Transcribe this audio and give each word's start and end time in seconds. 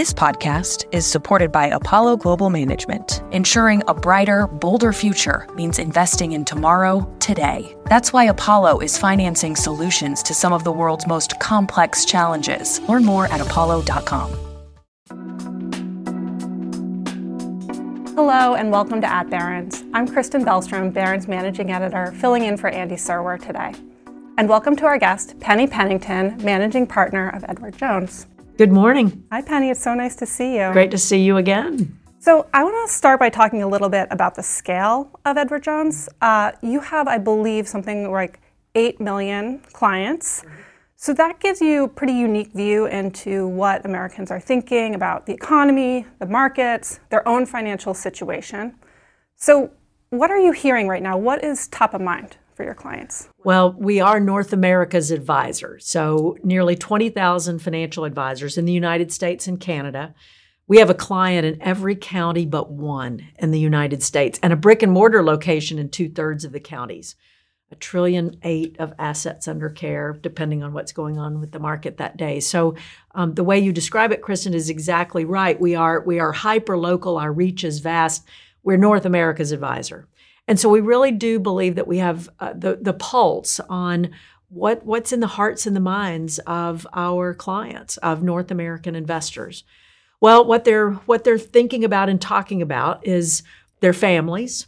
This 0.00 0.14
podcast 0.14 0.86
is 0.92 1.04
supported 1.04 1.52
by 1.52 1.66
Apollo 1.66 2.16
Global 2.16 2.48
Management, 2.48 3.22
ensuring 3.32 3.82
a 3.86 3.92
brighter, 3.92 4.46
bolder 4.46 4.94
future 4.94 5.46
means 5.54 5.78
investing 5.78 6.32
in 6.32 6.46
tomorrow, 6.46 7.06
today. 7.20 7.76
That's 7.84 8.10
why 8.10 8.24
Apollo 8.24 8.78
is 8.78 8.96
financing 8.96 9.56
solutions 9.56 10.22
to 10.22 10.32
some 10.32 10.54
of 10.54 10.64
the 10.64 10.72
world's 10.72 11.06
most 11.06 11.38
complex 11.38 12.06
challenges. 12.06 12.80
Learn 12.88 13.04
more 13.04 13.26
at 13.26 13.42
apollo.com. 13.42 14.30
Hello 18.14 18.54
and 18.54 18.70
welcome 18.70 19.02
to 19.02 19.06
At 19.06 19.28
Barron's. 19.28 19.84
I'm 19.92 20.08
Kristen 20.08 20.46
Bellstrom, 20.46 20.94
Barron's 20.94 21.28
managing 21.28 21.72
editor, 21.72 22.12
filling 22.12 22.44
in 22.44 22.56
for 22.56 22.70
Andy 22.70 22.96
Serwer 22.96 23.38
today. 23.38 23.74
And 24.38 24.48
welcome 24.48 24.76
to 24.76 24.86
our 24.86 24.96
guest, 24.96 25.38
Penny 25.40 25.66
Pennington, 25.66 26.42
managing 26.42 26.86
partner 26.86 27.28
of 27.28 27.44
Edward 27.46 27.76
Jones. 27.76 28.26
Good 28.60 28.72
morning. 28.72 29.24
Hi, 29.32 29.40
Penny. 29.40 29.70
It's 29.70 29.82
so 29.82 29.94
nice 29.94 30.14
to 30.16 30.26
see 30.26 30.58
you. 30.58 30.70
Great 30.74 30.90
to 30.90 30.98
see 30.98 31.16
you 31.16 31.38
again. 31.38 31.98
So, 32.18 32.46
I 32.52 32.62
want 32.62 32.86
to 32.86 32.94
start 32.94 33.18
by 33.18 33.30
talking 33.30 33.62
a 33.62 33.66
little 33.66 33.88
bit 33.88 34.06
about 34.10 34.34
the 34.34 34.42
scale 34.42 35.18
of 35.24 35.38
Edward 35.38 35.62
Jones. 35.62 36.10
Uh, 36.20 36.52
you 36.60 36.80
have, 36.80 37.08
I 37.08 37.16
believe, 37.16 37.66
something 37.66 38.12
like 38.12 38.38
8 38.74 39.00
million 39.00 39.60
clients. 39.72 40.44
So, 40.94 41.14
that 41.14 41.40
gives 41.40 41.62
you 41.62 41.84
a 41.84 41.88
pretty 41.88 42.12
unique 42.12 42.52
view 42.52 42.84
into 42.84 43.48
what 43.48 43.86
Americans 43.86 44.30
are 44.30 44.40
thinking 44.40 44.94
about 44.94 45.24
the 45.24 45.32
economy, 45.32 46.04
the 46.18 46.26
markets, 46.26 47.00
their 47.08 47.26
own 47.26 47.46
financial 47.46 47.94
situation. 47.94 48.74
So, 49.36 49.70
what 50.10 50.30
are 50.30 50.38
you 50.38 50.52
hearing 50.52 50.86
right 50.86 51.02
now? 51.02 51.16
What 51.16 51.42
is 51.42 51.66
top 51.68 51.94
of 51.94 52.02
mind? 52.02 52.36
For 52.60 52.64
your 52.64 52.74
clients? 52.74 53.26
Well, 53.42 53.74
we 53.78 54.00
are 54.00 54.20
North 54.20 54.52
America's 54.52 55.10
advisor. 55.10 55.78
So, 55.80 56.36
nearly 56.44 56.76
20,000 56.76 57.58
financial 57.58 58.04
advisors 58.04 58.58
in 58.58 58.66
the 58.66 58.72
United 58.72 59.10
States 59.10 59.46
and 59.46 59.58
Canada. 59.58 60.14
We 60.66 60.76
have 60.76 60.90
a 60.90 60.94
client 60.94 61.46
in 61.46 61.62
every 61.62 61.96
county 61.96 62.44
but 62.44 62.70
one 62.70 63.26
in 63.38 63.50
the 63.50 63.58
United 63.58 64.02
States 64.02 64.38
and 64.42 64.52
a 64.52 64.56
brick 64.56 64.82
and 64.82 64.92
mortar 64.92 65.24
location 65.24 65.78
in 65.78 65.88
two 65.88 66.10
thirds 66.10 66.44
of 66.44 66.52
the 66.52 66.60
counties. 66.60 67.16
A 67.72 67.76
trillion 67.76 68.38
eight 68.42 68.76
of 68.78 68.92
assets 68.98 69.48
under 69.48 69.70
care, 69.70 70.12
depending 70.20 70.62
on 70.62 70.74
what's 70.74 70.92
going 70.92 71.18
on 71.18 71.40
with 71.40 71.52
the 71.52 71.58
market 71.58 71.96
that 71.96 72.18
day. 72.18 72.40
So, 72.40 72.74
um, 73.14 73.32
the 73.32 73.44
way 73.44 73.58
you 73.58 73.72
describe 73.72 74.12
it, 74.12 74.20
Kristen, 74.20 74.52
is 74.52 74.68
exactly 74.68 75.24
right. 75.24 75.58
We 75.58 75.74
are 75.76 76.02
we 76.02 76.20
are 76.20 76.32
hyper 76.32 76.76
local. 76.76 77.16
Our 77.16 77.32
reach 77.32 77.64
is 77.64 77.78
vast. 77.78 78.22
We're 78.62 78.76
North 78.76 79.06
America's 79.06 79.50
advisor. 79.50 80.06
And 80.50 80.58
so 80.58 80.68
we 80.68 80.80
really 80.80 81.12
do 81.12 81.38
believe 81.38 81.76
that 81.76 81.86
we 81.86 81.98
have 81.98 82.28
uh, 82.40 82.54
the, 82.54 82.76
the 82.82 82.92
pulse 82.92 83.60
on 83.70 84.10
what, 84.48 84.84
what's 84.84 85.12
in 85.12 85.20
the 85.20 85.28
hearts 85.28 85.64
and 85.64 85.76
the 85.76 85.80
minds 85.80 86.40
of 86.40 86.88
our 86.92 87.34
clients, 87.34 87.98
of 87.98 88.24
North 88.24 88.50
American 88.50 88.96
investors. 88.96 89.62
Well, 90.20 90.44
what 90.44 90.64
they're, 90.64 90.90
what 90.90 91.22
they're 91.22 91.38
thinking 91.38 91.84
about 91.84 92.08
and 92.08 92.20
talking 92.20 92.62
about 92.62 93.06
is 93.06 93.44
their 93.78 93.92
families. 93.92 94.66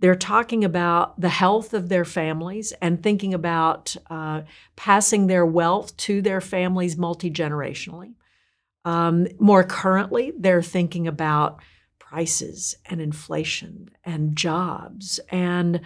They're 0.00 0.16
talking 0.16 0.64
about 0.64 1.20
the 1.20 1.28
health 1.28 1.74
of 1.74 1.88
their 1.88 2.04
families 2.04 2.72
and 2.82 3.00
thinking 3.00 3.32
about 3.32 3.94
uh, 4.10 4.42
passing 4.74 5.28
their 5.28 5.46
wealth 5.46 5.96
to 5.98 6.22
their 6.22 6.40
families 6.40 6.96
multi 6.96 7.30
generationally. 7.30 8.14
Um, 8.84 9.28
more 9.38 9.62
currently, 9.62 10.32
they're 10.36 10.60
thinking 10.60 11.06
about 11.06 11.60
prices 12.10 12.74
and 12.86 13.00
inflation 13.00 13.88
and 14.04 14.34
jobs 14.34 15.20
and 15.30 15.80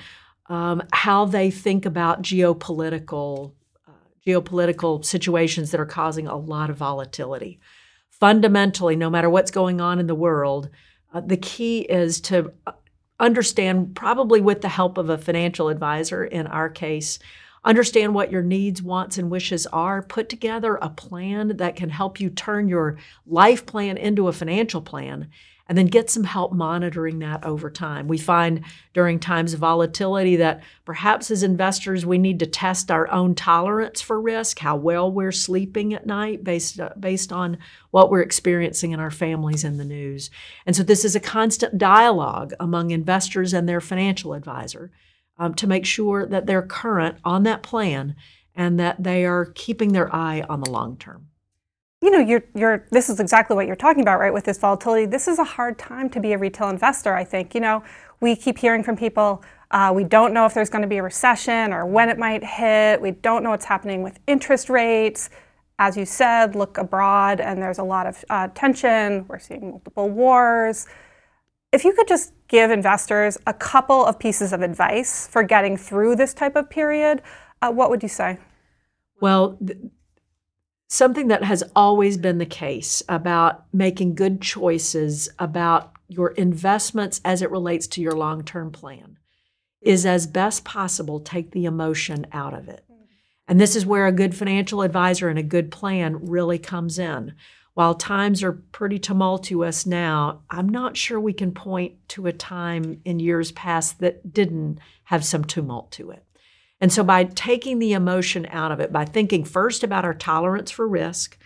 um, 0.47 0.83
how 0.91 1.27
they 1.27 1.51
think 1.51 1.85
about 1.85 2.23
geopolitical 2.23 3.53
uh, 3.87 3.93
geopolitical 4.27 5.05
situations 5.05 5.71
that 5.71 5.81
are 5.81 5.87
causing 5.87 6.27
a 6.27 6.37
lot 6.37 6.71
of 6.71 6.79
volatility. 6.79 7.61
Fundamentally, 8.09 8.97
no 8.97 9.11
matter 9.11 9.29
what's 9.29 9.51
going 9.51 9.83
on 9.83 9.99
in 9.99 10.07
the 10.07 10.15
world, 10.15 10.71
uh, 11.13 11.21
the 11.21 11.37
key 11.37 11.81
is 11.81 12.23
to 12.23 12.51
uh, 12.67 12.73
understand, 13.21 13.95
probably 13.95 14.41
with 14.41 14.63
the 14.63 14.69
help 14.69 14.97
of 14.97 15.11
a 15.11 15.19
financial 15.19 15.69
advisor 15.69 16.25
in 16.25 16.47
our 16.47 16.71
case, 16.71 17.19
understand 17.65 18.15
what 18.15 18.33
your 18.33 18.43
needs, 18.43 18.83
wants, 18.83 19.19
and 19.19 19.31
wishes 19.31 19.67
are, 19.67 20.03
put 20.03 20.31
together 20.31 20.77
a 20.77 20.89
plan 20.89 21.59
that 21.59 21.77
can 21.77 21.91
help 21.91 22.19
you 22.19 22.31
turn 22.31 22.67
your 22.67 22.97
life 23.27 23.67
plan 23.67 23.99
into 23.99 24.29
a 24.29 24.33
financial 24.33 24.81
plan, 24.81 25.29
and 25.67 25.79
then 25.79 25.87
get 25.87 26.11
some 26.11 26.25
help 26.25 26.53
monitoring 26.53 27.21
that 27.21 27.45
over 27.45 27.71
time. 27.71 28.07
We 28.07 28.19
find 28.19 28.65
during 28.93 29.19
times 29.19 29.55
of 29.55 29.61
volatility 29.61 30.37
that 30.37 30.63
perhaps 30.85 31.31
as 31.31 31.43
investors 31.43 32.05
we 32.05 32.19
need 32.19 32.39
to 32.41 32.47
test 32.47 32.91
our 32.91 33.11
own 33.11 33.35
tolerance 33.35 34.03
for 34.03 34.21
risk, 34.21 34.59
how 34.59 34.77
well 34.77 35.11
we're 35.11 35.33
sleeping 35.33 35.95
at 35.95 36.07
night 36.07 36.45
based 36.45 36.81
based 37.01 37.33
on 37.33 37.59
what 37.91 38.11
we're 38.11 38.21
experiencing 38.21 38.93
in 38.93 39.01
our 39.01 39.11
families 39.11 39.65
and 39.65 39.81
the 39.81 39.85
news. 39.85 40.31
And 40.67 40.77
so 40.77 40.83
this 40.83 41.05
is 41.05 41.17
a 41.17 41.21
constant 41.21 41.79
dialogue 41.79 42.53
among 42.61 42.91
investors 42.91 43.55
and 43.55 43.69
their 43.69 43.81
financial 43.81 44.35
advisor 44.35 44.91
um, 45.39 45.55
to 45.55 45.67
make 45.67 45.87
sure 45.87 46.27
that 46.27 46.47
they're 46.47 46.63
current 46.63 47.17
on 47.25 47.43
that 47.45 47.63
plan 47.63 48.15
and 48.55 48.79
that 48.79 49.03
they 49.03 49.25
are 49.25 49.47
keeping 49.47 49.93
their 49.93 50.15
eye 50.15 50.45
on 50.49 50.61
the 50.61 50.71
long 50.71 50.97
term 50.97 51.29
you 52.05 52.11
know, 52.11 52.19
you're, 52.19 52.45
you're, 52.55 52.87
this 52.91 53.09
is 53.09 53.19
exactly 53.19 53.57
what 53.57 53.67
you're 53.67 53.75
talking 53.75 54.03
about, 54.03 54.21
right? 54.21 54.33
With 54.33 54.45
this 54.45 54.59
volatility, 54.59 55.07
this 55.07 55.27
is 55.27 55.39
a 55.39 55.45
hard 55.45 55.79
time 55.79 56.11
to 56.11 56.21
be 56.21 56.35
a 56.35 56.39
retail 56.39 56.69
investor. 56.69 57.15
I 57.15 57.25
think, 57.25 57.55
you 57.55 57.63
know, 57.63 57.83
we 58.21 58.37
keep 58.37 58.59
hearing 58.59 58.83
from 58.83 58.95
people, 58.95 59.43
uh, 59.71 59.91
we 59.95 60.05
don't 60.05 60.35
know 60.35 60.45
if 60.45 60.53
there's 60.53 60.69
going 60.69 60.83
to 60.83 60.89
be 60.89 60.99
a 60.99 61.03
recession 61.03 61.73
or 61.73 61.87
when 61.87 62.11
it 62.11 62.19
might 62.19 62.45
hit. 62.45 63.01
We 63.01 63.13
don't 63.13 63.43
know 63.43 63.49
what's 63.51 63.65
happening 63.65 64.03
with 64.03 64.19
interest 64.27 64.69
rates. 64.69 65.31
As 65.79 65.97
you 65.97 66.05
said, 66.05 66.55
look 66.55 66.77
abroad, 66.77 67.41
and 67.41 67.61
there's 67.61 67.79
a 67.79 67.83
lot 67.83 68.07
of 68.07 68.23
uh, 68.29 68.49
tension. 68.55 69.25
We're 69.27 69.39
seeing 69.39 69.71
multiple 69.71 70.11
wars. 70.11 70.87
If 71.73 71.85
you 71.85 71.95
could 71.95 72.07
just 72.07 72.35
give 72.49 72.71
investors 72.71 73.39
a 73.47 73.55
couple 73.55 74.05
of 74.05 74.19
pieces 74.19 74.53
of 74.53 74.61
advice 74.61 75.27
for 75.27 75.43
getting 75.43 75.79
through 75.79 76.17
this 76.17 76.35
type 76.35 76.55
of 76.55 76.69
period, 76.69 77.23
uh, 77.63 77.73
what 77.73 77.89
would 77.89 78.03
you 78.03 78.11
say? 78.11 78.39
Well, 79.21 79.57
th- 79.67 79.79
something 80.95 81.29
that 81.29 81.43
has 81.43 81.65
always 81.75 82.17
been 82.17 82.39
the 82.39 82.47
case 82.47 83.03
about 83.09 83.65
making 83.73 84.15
good 84.15 84.41
choices 84.41 85.29
about 85.39 85.93
your 86.09 86.29
investments 86.33 87.21
as 87.25 87.43
it 87.43 87.51
relates 87.51 87.87
to 87.89 88.01
your 88.01 88.13
long 88.13 88.45
term 88.45 88.71
plan 88.71 89.19
is 89.81 90.07
as 90.07 90.27
best 90.27 90.65
possible 90.65 91.21
take 91.21 91.51
the 91.51 91.65
emotion 91.65 92.27
out 92.33 92.55
of 92.55 92.69
it. 92.69 92.85
And 93.47 93.61
this 93.61 93.77
is 93.77 93.85
where 93.85 94.07
a 94.07 94.13
good 94.13 94.35
financial 94.35 94.83
advisor 94.83 95.29
and 95.29 95.39
a 95.39 95.43
good 95.43 95.71
plan 95.71 96.27
really 96.27 96.59
comes 96.59 96.99
in. 96.99 97.35
While 97.75 97.95
times 97.95 98.43
are 98.43 98.53
pretty 98.53 98.99
tumultuous 98.99 99.85
now, 99.85 100.43
I'm 100.49 100.69
not 100.69 100.97
sure 100.97 101.19
we 101.19 101.33
can 101.33 101.53
point 101.53 101.95
to 102.11 102.27
a 102.27 102.33
time 102.33 103.01
in 103.05 103.19
years 103.19 103.51
past 103.53 103.99
that 103.99 104.33
didn't 104.33 104.79
have 105.05 105.25
some 105.25 105.45
tumult 105.45 105.91
to 105.93 106.13
it. 106.13 106.25
And 106.81 106.93
so, 106.93 107.03
by 107.05 107.25
taking 107.25 107.79
the 107.79 107.93
emotion 107.93 108.47
out 108.51 108.73
of 108.73 108.81
it, 108.81 108.93
by 108.93 109.05
thinking 109.05 109.45
first 109.45 109.83
about 109.83 110.05
our 110.05 110.15
tolerance 110.15 110.71
for 110.71 110.89
risk, 110.89 111.39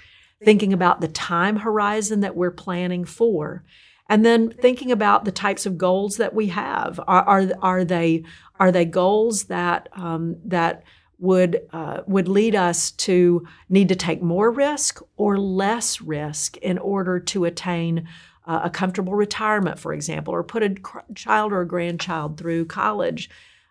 thinking 0.45 0.73
about 0.73 1.01
the 1.01 1.09
time 1.09 1.57
horizon 1.57 2.21
that 2.21 2.37
we're 2.37 2.51
planning 2.51 3.05
for, 3.05 3.65
and 4.09 4.25
then 4.25 4.51
thinking 4.51 4.91
about 4.91 5.25
the 5.25 5.33
types 5.33 5.67
of 5.67 5.79
goals 5.79 6.17
that 6.17 6.35
we 6.35 6.49
have. 6.49 6.99
Are, 7.07 7.23
are, 7.23 7.47
are 7.61 7.85
they 7.85 8.25
are 8.59 8.73
they 8.73 8.85
goals 8.85 9.45
that 9.45 9.89
um, 9.93 10.37
that 10.45 10.83
would 11.19 11.61
uh, 11.73 12.03
would 12.07 12.29
lead 12.29 12.55
us 12.55 12.91
to 12.93 13.47
need 13.69 13.89
to 13.89 13.97
take 13.97 14.23
more 14.23 14.51
risk 14.51 15.01
or 15.17 15.39
less 15.39 16.01
risk 16.01 16.57
in 16.59 16.79
order 16.79 17.19
to 17.19 17.45
attain 17.45 18.09
uh, 18.47 18.61
a 18.65 18.71
comfortable 18.71 19.15
retirement, 19.15 19.79
for 19.79 19.93
example, 19.93 20.33
or 20.33 20.43
put 20.43 20.63
a 20.63 20.75
child 21.15 21.53
or 21.53 21.61
a 21.61 21.69
grandchild 21.69 22.39
through 22.39 22.65
college 22.65 23.29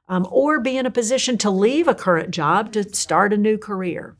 um, 0.07 0.27
or 0.31 0.59
be 0.59 0.77
in 0.77 0.85
a 0.85 0.91
position 0.91 1.37
to 1.39 1.49
leave 1.49 1.87
a 1.87 1.95
current 1.95 2.31
job 2.31 2.71
to 2.73 2.95
start 2.95 3.33
a 3.33 3.37
new 3.37 3.57
career. 3.57 4.15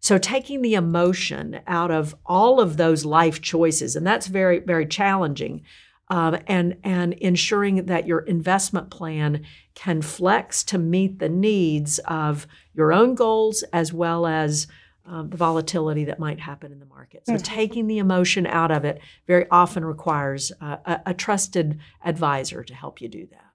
So, 0.00 0.16
taking 0.16 0.62
the 0.62 0.74
emotion 0.74 1.60
out 1.66 1.90
of 1.90 2.14
all 2.24 2.60
of 2.60 2.76
those 2.76 3.04
life 3.04 3.42
choices, 3.42 3.96
and 3.96 4.06
that's 4.06 4.28
very, 4.28 4.60
very 4.60 4.86
challenging, 4.86 5.62
um, 6.08 6.38
and, 6.46 6.76
and 6.84 7.14
ensuring 7.14 7.86
that 7.86 8.06
your 8.06 8.20
investment 8.20 8.90
plan 8.90 9.44
can 9.74 10.00
flex 10.00 10.62
to 10.64 10.78
meet 10.78 11.18
the 11.18 11.28
needs 11.28 11.98
of 12.00 12.46
your 12.74 12.92
own 12.92 13.14
goals 13.14 13.64
as 13.72 13.92
well 13.92 14.26
as 14.26 14.68
um, 15.04 15.30
the 15.30 15.36
volatility 15.36 16.04
that 16.04 16.18
might 16.18 16.38
happen 16.38 16.70
in 16.70 16.78
the 16.78 16.86
market. 16.86 17.26
So, 17.26 17.34
mm-hmm. 17.34 17.42
taking 17.42 17.86
the 17.88 17.98
emotion 17.98 18.46
out 18.46 18.70
of 18.70 18.84
it 18.84 19.00
very 19.26 19.46
often 19.50 19.84
requires 19.84 20.52
uh, 20.60 20.76
a, 20.84 21.00
a 21.06 21.14
trusted 21.14 21.80
advisor 22.04 22.62
to 22.62 22.74
help 22.74 23.00
you 23.00 23.08
do 23.08 23.26
that. 23.32 23.47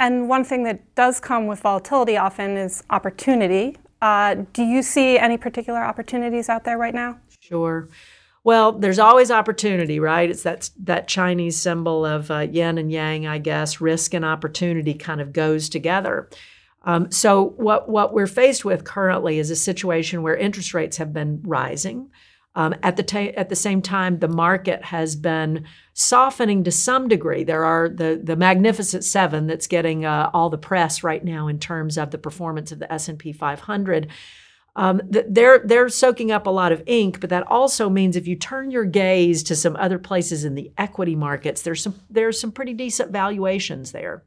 And 0.00 0.30
one 0.30 0.44
thing 0.44 0.64
that 0.64 0.94
does 0.94 1.20
come 1.20 1.46
with 1.46 1.60
volatility 1.60 2.16
often 2.16 2.56
is 2.56 2.82
opportunity. 2.88 3.76
Uh, 4.00 4.36
do 4.54 4.62
you 4.62 4.82
see 4.82 5.18
any 5.18 5.36
particular 5.36 5.80
opportunities 5.80 6.48
out 6.48 6.64
there 6.64 6.78
right 6.78 6.94
now? 6.94 7.20
Sure. 7.40 7.86
Well, 8.42 8.72
there's 8.72 8.98
always 8.98 9.30
opportunity, 9.30 10.00
right? 10.00 10.30
It's 10.30 10.42
that 10.44 10.70
that 10.82 11.06
Chinese 11.06 11.58
symbol 11.58 12.06
of 12.06 12.30
uh, 12.30 12.38
yin 12.38 12.78
and 12.78 12.90
yang, 12.90 13.26
I 13.26 13.36
guess. 13.36 13.82
Risk 13.82 14.14
and 14.14 14.24
opportunity 14.24 14.94
kind 14.94 15.20
of 15.20 15.34
goes 15.34 15.68
together. 15.68 16.30
Um, 16.84 17.10
so 17.10 17.50
what 17.58 17.90
what 17.90 18.14
we're 18.14 18.26
faced 18.26 18.64
with 18.64 18.84
currently 18.84 19.38
is 19.38 19.50
a 19.50 19.56
situation 19.56 20.22
where 20.22 20.34
interest 20.34 20.72
rates 20.72 20.96
have 20.96 21.12
been 21.12 21.42
rising. 21.44 22.10
Um, 22.56 22.74
at 22.82 22.96
the 22.96 23.38
at 23.38 23.48
the 23.48 23.56
same 23.56 23.80
time, 23.80 24.18
the 24.18 24.28
market 24.28 24.84
has 24.86 25.14
been 25.14 25.66
softening 25.92 26.64
to 26.64 26.72
some 26.72 27.06
degree. 27.06 27.44
There 27.44 27.64
are 27.64 27.88
the 27.88 28.20
the 28.22 28.34
Magnificent 28.34 29.04
Seven 29.04 29.46
that's 29.46 29.68
getting 29.68 30.04
uh, 30.04 30.30
all 30.34 30.50
the 30.50 30.58
press 30.58 31.04
right 31.04 31.24
now 31.24 31.46
in 31.46 31.60
terms 31.60 31.96
of 31.96 32.10
the 32.10 32.18
performance 32.18 32.72
of 32.72 32.80
the 32.80 32.92
S 32.92 33.08
and 33.08 33.18
P 33.18 33.32
500. 33.32 34.08
Um, 34.76 35.00
they're 35.04 35.60
they're 35.60 35.88
soaking 35.88 36.32
up 36.32 36.46
a 36.46 36.50
lot 36.50 36.72
of 36.72 36.82
ink, 36.86 37.20
but 37.20 37.30
that 37.30 37.46
also 37.46 37.88
means 37.88 38.16
if 38.16 38.26
you 38.26 38.34
turn 38.34 38.70
your 38.70 38.84
gaze 38.84 39.42
to 39.44 39.54
some 39.54 39.76
other 39.76 39.98
places 39.98 40.44
in 40.44 40.54
the 40.54 40.72
equity 40.76 41.14
markets, 41.14 41.62
there's 41.62 41.82
some 41.82 41.94
there's 42.08 42.40
some 42.40 42.50
pretty 42.50 42.74
decent 42.74 43.12
valuations 43.12 43.92
there. 43.92 44.24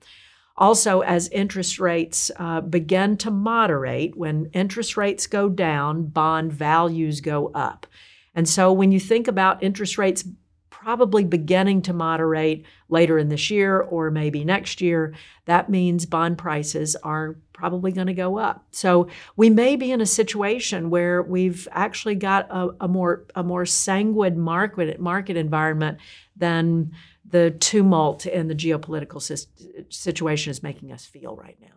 Also, 0.56 1.02
as 1.02 1.30
interest 1.30 1.80
rates 1.80 2.30
uh, 2.38 2.62
begin 2.62 3.18
to 3.18 3.32
moderate, 3.32 4.16
when 4.16 4.46
interest 4.54 4.96
rates 4.96 5.28
go 5.28 5.50
down, 5.50 6.04
bond 6.04 6.54
values 6.54 7.22
go 7.22 7.52
up. 7.56 7.88
And 8.36 8.48
so 8.48 8.72
when 8.72 8.92
you 8.92 9.00
think 9.00 9.28
about 9.28 9.64
interest 9.64 9.98
rates 9.98 10.24
probably 10.70 11.24
beginning 11.24 11.82
to 11.82 11.94
moderate 11.94 12.66
later 12.90 13.18
in 13.18 13.30
this 13.30 13.50
year 13.50 13.80
or 13.80 14.12
maybe 14.12 14.44
next 14.44 14.82
year, 14.82 15.14
that 15.46 15.70
means 15.70 16.06
bond 16.06 16.38
prices 16.38 16.96
are 17.04 17.38
probably 17.54 17.92
going 17.92 18.08
to 18.08 18.14
go 18.14 18.38
up. 18.38 18.66
So 18.72 19.08
we 19.38 19.50
may 19.50 19.78
be 19.78 19.92
in 19.92 20.02
a 20.02 20.06
situation 20.06 20.90
where 20.90 21.22
we've 21.22 21.68
actually 21.72 22.16
got 22.16 22.48
a, 22.50 22.70
a 22.82 22.88
more 22.88 23.24
a 23.36 23.44
more 23.44 23.66
sanguine 23.66 24.40
market 24.40 25.00
market 25.00 25.38
environment 25.38 26.00
than 26.36 26.92
the 27.30 27.52
tumult 27.52 28.26
in 28.26 28.48
the 28.48 28.56
geopolitical 28.56 29.22
situation 29.90 30.52
is 30.52 30.62
making 30.62 30.92
us 30.92 31.06
feel 31.06 31.36
right 31.36 31.58
now. 31.62 31.68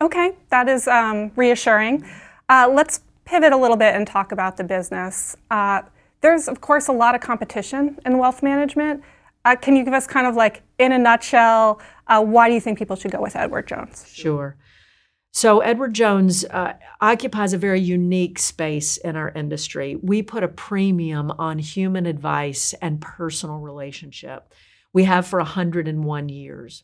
Okay, 0.00 0.36
that 0.50 0.68
is 0.68 0.88
um, 0.88 1.30
reassuring. 1.36 2.08
Uh, 2.48 2.70
let's 2.72 3.00
pivot 3.24 3.52
a 3.52 3.56
little 3.56 3.76
bit 3.76 3.94
and 3.94 4.06
talk 4.06 4.32
about 4.32 4.56
the 4.56 4.64
business. 4.64 5.36
Uh, 5.50 5.82
there's, 6.26 6.48
of 6.48 6.60
course, 6.60 6.88
a 6.88 6.92
lot 6.92 7.14
of 7.14 7.20
competition 7.20 7.96
in 8.04 8.18
wealth 8.18 8.42
management. 8.42 9.00
Uh, 9.44 9.54
can 9.54 9.76
you 9.76 9.84
give 9.84 9.94
us 9.94 10.08
kind 10.08 10.26
of 10.26 10.34
like, 10.34 10.62
in 10.76 10.90
a 10.90 10.98
nutshell, 10.98 11.80
uh, 12.08 12.20
why 12.20 12.48
do 12.48 12.54
you 12.54 12.60
think 12.60 12.78
people 12.78 12.96
should 12.96 13.12
go 13.12 13.22
with 13.22 13.36
Edward 13.36 13.68
Jones? 13.68 14.04
Sure. 14.12 14.56
So, 15.30 15.60
Edward 15.60 15.94
Jones 15.94 16.44
uh, 16.46 16.72
occupies 17.00 17.52
a 17.52 17.58
very 17.58 17.80
unique 17.80 18.40
space 18.40 18.96
in 18.96 19.14
our 19.14 19.30
industry. 19.30 19.96
We 20.02 20.20
put 20.22 20.42
a 20.42 20.48
premium 20.48 21.30
on 21.30 21.60
human 21.60 22.06
advice 22.06 22.74
and 22.82 23.00
personal 23.00 23.58
relationship. 23.58 24.52
We 24.92 25.04
have 25.04 25.28
for 25.28 25.38
101 25.38 26.28
years. 26.28 26.82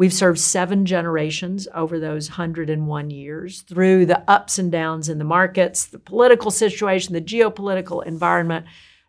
We've 0.00 0.14
served 0.14 0.38
seven 0.38 0.86
generations 0.86 1.68
over 1.74 2.00
those 2.00 2.30
101 2.30 3.10
years 3.10 3.60
through 3.60 4.06
the 4.06 4.24
ups 4.26 4.58
and 4.58 4.72
downs 4.72 5.10
in 5.10 5.18
the 5.18 5.26
markets, 5.26 5.84
the 5.84 5.98
political 5.98 6.50
situation, 6.50 7.12
the 7.12 7.20
geopolitical 7.20 8.06
environment, 8.06 8.64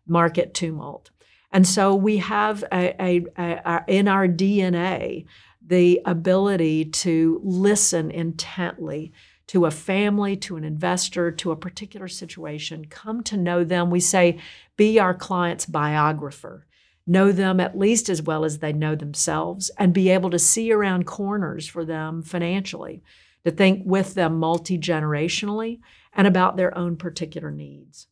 market 0.06 0.54
tumult. 0.54 1.10
And 1.50 1.66
so 1.66 1.96
we 1.96 2.18
have 2.18 2.66
a, 2.74 2.94
a, 3.02 3.26
a, 3.38 3.84
in 3.88 4.10
our 4.10 4.28
DNA 4.28 5.28
the 5.66 6.02
ability 6.06 6.84
to 6.84 7.40
listen 7.42 8.12
intently 8.12 9.14
to 9.48 9.68
a 9.68 9.72
family, 9.72 10.36
to 10.36 10.58
an 10.58 10.66
investor, 10.66 11.32
to 11.32 11.52
a 11.52 11.56
particular 11.56 12.10
situation, 12.10 12.84
come 12.84 13.24
to 13.24 13.38
know 13.38 13.64
them. 13.64 13.92
We 13.92 14.02
say, 14.02 14.40
be 14.76 15.00
our 15.00 15.14
client's 15.14 15.66
biographer 15.66 16.68
know 17.08 17.32
them 17.32 17.60
at 17.60 17.78
least 17.78 18.10
as 18.10 18.22
well 18.22 18.46
as 18.46 18.60
they 18.60 18.74
know 18.74 18.96
themselves, 18.96 19.72
and 19.78 19.94
be 19.94 20.10
able 20.10 20.30
to 20.30 20.40
see 20.40 20.72
around 20.72 21.06
corners 21.06 21.68
for 21.68 21.84
them 21.84 22.22
financially, 22.22 23.04
to 23.44 23.52
think 23.52 23.84
with 23.86 24.14
them 24.14 24.38
multi 24.38 24.78
generationally 24.78 25.80
and 26.14 26.28
about 26.28 26.58
their 26.58 26.78
own 26.78 26.96
particular 26.96 27.52
needs. 27.52 28.08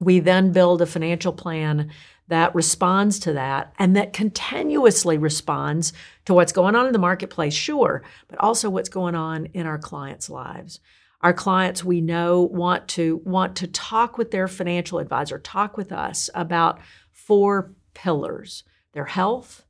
We 0.00 0.20
then 0.20 0.52
build 0.52 0.80
a 0.80 0.86
financial 0.86 1.32
plan 1.32 1.90
that 2.28 2.54
responds 2.54 3.18
to 3.20 3.32
that 3.32 3.72
and 3.78 3.96
that 3.96 4.12
continuously 4.12 5.18
responds 5.18 5.92
to 6.26 6.34
what's 6.34 6.52
going 6.52 6.76
on 6.76 6.86
in 6.86 6.92
the 6.92 6.98
marketplace, 6.98 7.54
sure, 7.54 8.02
but 8.28 8.38
also 8.38 8.70
what's 8.70 8.90
going 8.90 9.14
on 9.14 9.46
in 9.46 9.66
our 9.66 9.78
clients' 9.78 10.30
lives. 10.30 10.80
Our 11.20 11.32
clients 11.32 11.82
we 11.82 12.00
know 12.00 12.42
want 12.42 12.86
to 12.88 13.20
want 13.24 13.56
to 13.56 13.66
talk 13.66 14.18
with 14.18 14.30
their 14.30 14.46
financial 14.46 15.00
advisor, 15.00 15.38
talk 15.38 15.76
with 15.76 15.90
us 15.90 16.30
about 16.32 16.78
four 17.10 17.72
pillars 17.94 18.64
their 18.92 19.04
health, 19.04 19.64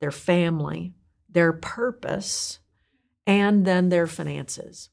their 0.00 0.10
family, 0.10 0.94
their 1.28 1.52
purpose, 1.52 2.58
and 3.26 3.64
then 3.64 3.88
their 3.88 4.06
finances. 4.06 4.90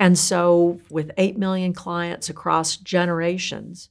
And 0.00 0.18
so, 0.18 0.80
with 0.90 1.10
8 1.16 1.38
million 1.38 1.72
clients 1.72 2.28
across 2.28 2.76
generations, 2.76 3.90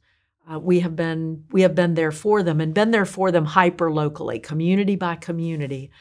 uh, 0.49 0.57
we 0.59 0.79
have 0.79 0.95
been 0.95 1.43
we 1.51 1.61
have 1.61 1.75
been 1.75 1.95
there 1.95 2.11
for 2.11 2.41
them 2.41 2.61
and 2.61 2.73
been 2.73 2.91
there 2.91 3.05
for 3.05 3.31
them 3.31 3.45
hyper 3.45 3.91
locally, 3.91 4.39
community 4.39 4.95
by 4.95 5.15
community, 5.15 5.91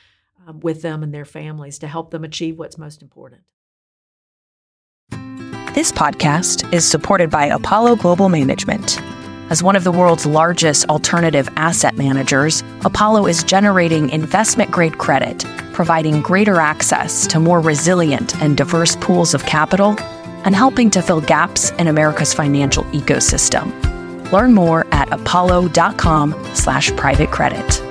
uh, 0.46 0.52
with 0.52 0.82
them 0.82 1.02
and 1.02 1.12
their 1.12 1.24
families 1.24 1.78
to 1.80 1.88
help 1.88 2.10
them 2.10 2.22
achieve 2.22 2.58
what's 2.58 2.78
most 2.78 3.02
important. 3.02 3.42
This 5.74 5.92
podcast 5.92 6.72
is 6.72 6.88
supported 6.88 7.28
by 7.28 7.46
Apollo 7.46 7.96
Global 7.96 8.28
Management. 8.28 9.00
As 9.48 9.62
one 9.62 9.76
of 9.76 9.84
the 9.84 9.92
world's 9.92 10.26
largest 10.26 10.88
alternative 10.88 11.48
asset 11.56 11.96
managers, 11.96 12.64
Apollo 12.84 13.28
is 13.28 13.44
generating 13.44 14.10
investment 14.10 14.72
grade 14.72 14.98
credit, 14.98 15.44
providing 15.72 16.20
greater 16.20 16.60
access 16.60 17.28
to 17.28 17.38
more 17.38 17.60
resilient 17.60 18.34
and 18.42 18.56
diverse 18.56 18.96
pools 18.96 19.34
of 19.34 19.46
capital, 19.46 19.96
and 20.44 20.56
helping 20.56 20.90
to 20.90 21.00
fill 21.00 21.20
gaps 21.20 21.70
in 21.78 21.86
America's 21.86 22.34
financial 22.34 22.82
ecosystem. 22.86 23.70
Learn 24.32 24.52
more 24.52 24.84
at 24.92 25.12
apollo.com/slash 25.12 26.90
private 26.96 27.30
credit. 27.30 27.82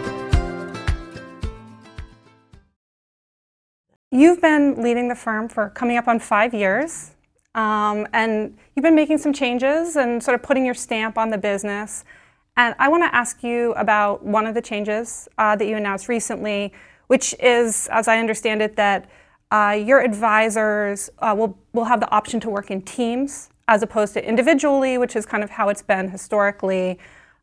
You've 4.11 4.41
been 4.41 4.81
leading 4.83 5.07
the 5.07 5.15
firm 5.15 5.47
for 5.47 5.69
coming 5.69 5.95
up 5.95 6.09
on 6.09 6.19
five 6.19 6.53
years. 6.53 7.14
Um, 7.55 8.07
and 8.13 8.57
you've 8.75 8.83
been 8.83 8.95
making 8.95 9.17
some 9.17 9.33
changes 9.33 9.95
and 9.95 10.21
sort 10.21 10.35
of 10.35 10.43
putting 10.43 10.65
your 10.65 10.75
stamp 10.75 11.17
on 11.17 11.29
the 11.29 11.37
business. 11.37 12.03
And 12.57 12.75
I 12.77 12.89
want 12.89 13.03
to 13.03 13.15
ask 13.15 13.43
you 13.43 13.73
about 13.73 14.23
one 14.23 14.45
of 14.45 14.53
the 14.53 14.61
changes 14.61 15.27
uh, 15.37 15.55
that 15.55 15.65
you 15.65 15.75
announced 15.75 16.07
recently, 16.07 16.73
which 17.07 17.33
is, 17.39 17.87
as 17.91 18.07
I 18.07 18.19
understand 18.19 18.61
it, 18.61 18.75
that 18.75 19.09
uh, 19.51 19.77
your 19.81 20.01
advisors 20.01 21.09
uh, 21.19 21.33
will, 21.37 21.57
will 21.73 21.85
have 21.85 21.99
the 21.99 22.11
option 22.11 22.39
to 22.41 22.49
work 22.49 22.69
in 22.71 22.81
teams 22.81 23.49
as 23.67 23.81
opposed 23.81 24.13
to 24.13 24.27
individually, 24.27 24.97
which 24.97 25.15
is 25.15 25.25
kind 25.25 25.43
of 25.43 25.49
how 25.49 25.69
it's 25.69 25.81
been 25.81 26.09
historically. 26.09 26.99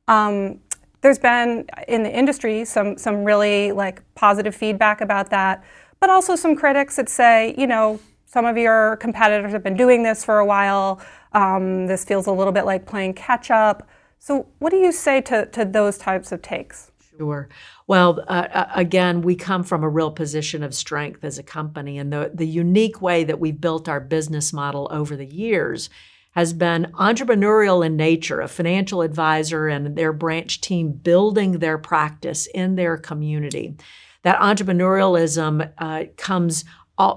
Um, 0.09 0.61
there's 1.01 1.19
been 1.19 1.67
in 1.89 2.05
the 2.05 2.17
industry 2.17 2.65
some 2.65 2.97
some 2.97 3.25
really 3.25 3.73
like 3.73 4.03
positive 4.15 4.55
feedback 4.55 5.01
about 5.01 5.31
that, 5.31 5.65
but 6.01 6.11
also 6.11 6.37
some 6.37 6.55
critics 6.55 6.97
that 6.97 7.09
say, 7.09 7.55
you 7.59 7.67
know, 7.67 7.99
some 8.33 8.47
of 8.47 8.57
your 8.57 8.97
competitors 8.97 9.53
have 9.53 9.63
been 9.63 9.77
doing 9.77 10.03
this 10.03 10.25
for 10.25 10.39
a 10.39 10.47
while. 10.47 11.03
Um, 11.33 11.87
this 11.87 12.03
feels 12.03 12.27
a 12.27 12.33
little 12.33 12.53
bit 12.53 12.65
like 12.65 12.87
playing 12.87 13.13
catch 13.13 13.51
up. 13.51 13.87
So, 14.19 14.47
what 14.59 14.71
do 14.71 14.79
you 14.79 14.91
say 14.91 15.21
to, 15.23 15.47
to 15.47 15.67
those 15.67 15.99
types 15.99 16.33
of 16.33 16.41
takes? 16.41 16.91
Sure. 17.19 17.51
Well, 17.87 18.21
uh, 18.29 18.49
uh, 18.53 18.69
again, 18.75 19.21
we 19.21 19.37
come 19.37 19.63
from 19.63 19.85
a 19.85 19.89
real 19.89 20.11
position 20.11 20.63
of 20.63 20.75
strength 20.75 21.25
as 21.25 21.39
a 21.39 21.43
company, 21.43 21.99
and 21.99 22.11
the, 22.11 22.31
the 22.33 22.47
unique 22.47 23.03
way 23.03 23.23
that 23.23 23.39
we've 23.39 23.61
built 23.61 23.87
our 23.87 24.01
business 24.01 24.51
model 24.51 24.89
over 24.91 25.15
the 25.15 25.27
years 25.27 25.91
has 26.31 26.55
been 26.55 26.91
entrepreneurial 26.95 27.85
in 27.85 27.97
nature, 27.97 28.41
a 28.41 28.49
financial 28.49 29.03
advisor 29.03 29.69
and 29.69 29.95
their 29.95 30.15
branch 30.15 30.63
team 30.63 30.93
building 30.93 31.59
their 31.59 31.77
practice 31.77 32.47
in 32.55 32.77
their 32.77 32.97
community. 32.97 33.77
That 34.23 34.41
entrepreneurialism 34.41 35.71
uh, 35.77 36.05
comes 36.17 36.65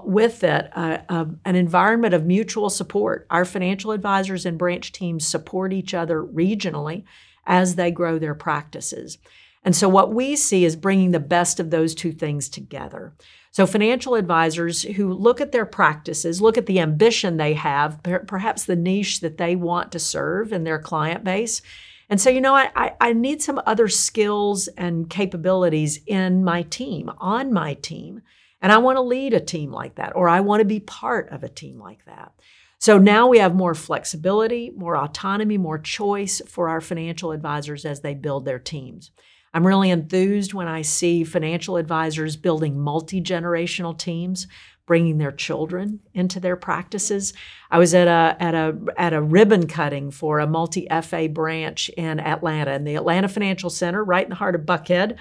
with 0.04 0.42
it 0.42 0.70
uh, 0.74 0.98
uh, 1.08 1.26
an 1.44 1.56
environment 1.56 2.14
of 2.14 2.24
mutual 2.24 2.70
support. 2.70 3.26
Our 3.30 3.44
financial 3.44 3.92
advisors 3.92 4.46
and 4.46 4.58
branch 4.58 4.92
teams 4.92 5.26
support 5.26 5.72
each 5.72 5.94
other 5.94 6.22
regionally 6.22 7.04
as 7.46 7.74
they 7.74 7.90
grow 7.90 8.18
their 8.18 8.34
practices. 8.34 9.18
And 9.62 9.74
so, 9.74 9.88
what 9.88 10.14
we 10.14 10.36
see 10.36 10.64
is 10.64 10.76
bringing 10.76 11.10
the 11.10 11.20
best 11.20 11.60
of 11.60 11.70
those 11.70 11.94
two 11.94 12.12
things 12.12 12.48
together. 12.48 13.14
So, 13.50 13.66
financial 13.66 14.14
advisors 14.14 14.82
who 14.82 15.12
look 15.12 15.40
at 15.40 15.52
their 15.52 15.66
practices, 15.66 16.40
look 16.40 16.56
at 16.56 16.66
the 16.66 16.80
ambition 16.80 17.36
they 17.36 17.54
have, 17.54 18.00
perhaps 18.26 18.64
the 18.64 18.76
niche 18.76 19.20
that 19.20 19.38
they 19.38 19.56
want 19.56 19.92
to 19.92 19.98
serve 19.98 20.52
in 20.52 20.64
their 20.64 20.78
client 20.78 21.24
base, 21.24 21.62
and 22.08 22.20
so, 22.20 22.30
you 22.30 22.40
know, 22.40 22.54
I, 22.54 22.94
I 23.00 23.12
need 23.12 23.42
some 23.42 23.60
other 23.66 23.88
skills 23.88 24.68
and 24.68 25.10
capabilities 25.10 26.00
in 26.06 26.44
my 26.44 26.62
team, 26.62 27.10
on 27.18 27.52
my 27.52 27.74
team 27.74 28.22
and 28.60 28.72
I 28.72 28.78
want 28.78 28.96
to 28.96 29.02
lead 29.02 29.34
a 29.34 29.40
team 29.40 29.70
like 29.70 29.96
that, 29.96 30.16
or 30.16 30.28
I 30.28 30.40
want 30.40 30.60
to 30.60 30.64
be 30.64 30.80
part 30.80 31.28
of 31.30 31.44
a 31.44 31.48
team 31.48 31.78
like 31.78 32.04
that. 32.06 32.32
So 32.78 32.98
now 32.98 33.26
we 33.26 33.38
have 33.38 33.54
more 33.54 33.74
flexibility, 33.74 34.70
more 34.76 34.96
autonomy, 34.96 35.58
more 35.58 35.78
choice 35.78 36.42
for 36.46 36.68
our 36.68 36.80
financial 36.80 37.32
advisors 37.32 37.84
as 37.84 38.00
they 38.00 38.14
build 38.14 38.44
their 38.44 38.58
teams. 38.58 39.10
I'm 39.54 39.66
really 39.66 39.90
enthused 39.90 40.52
when 40.52 40.68
I 40.68 40.82
see 40.82 41.24
financial 41.24 41.78
advisors 41.78 42.36
building 42.36 42.78
multi 42.78 43.22
generational 43.22 43.98
teams, 43.98 44.46
bringing 44.86 45.16
their 45.16 45.32
children 45.32 46.00
into 46.12 46.38
their 46.38 46.56
practices. 46.56 47.32
I 47.70 47.78
was 47.78 47.94
at 47.94 48.06
a 48.06 48.36
at 48.38 48.54
a 48.54 48.76
at 48.98 49.14
a 49.14 49.22
ribbon 49.22 49.66
cutting 49.66 50.10
for 50.10 50.40
a 50.40 50.46
multi 50.46 50.86
FA 51.02 51.28
branch 51.30 51.88
in 51.96 52.20
Atlanta, 52.20 52.74
in 52.74 52.84
the 52.84 52.96
Atlanta 52.96 53.28
Financial 53.28 53.70
Center, 53.70 54.04
right 54.04 54.24
in 54.24 54.30
the 54.30 54.36
heart 54.36 54.54
of 54.54 54.62
Buckhead. 54.62 55.16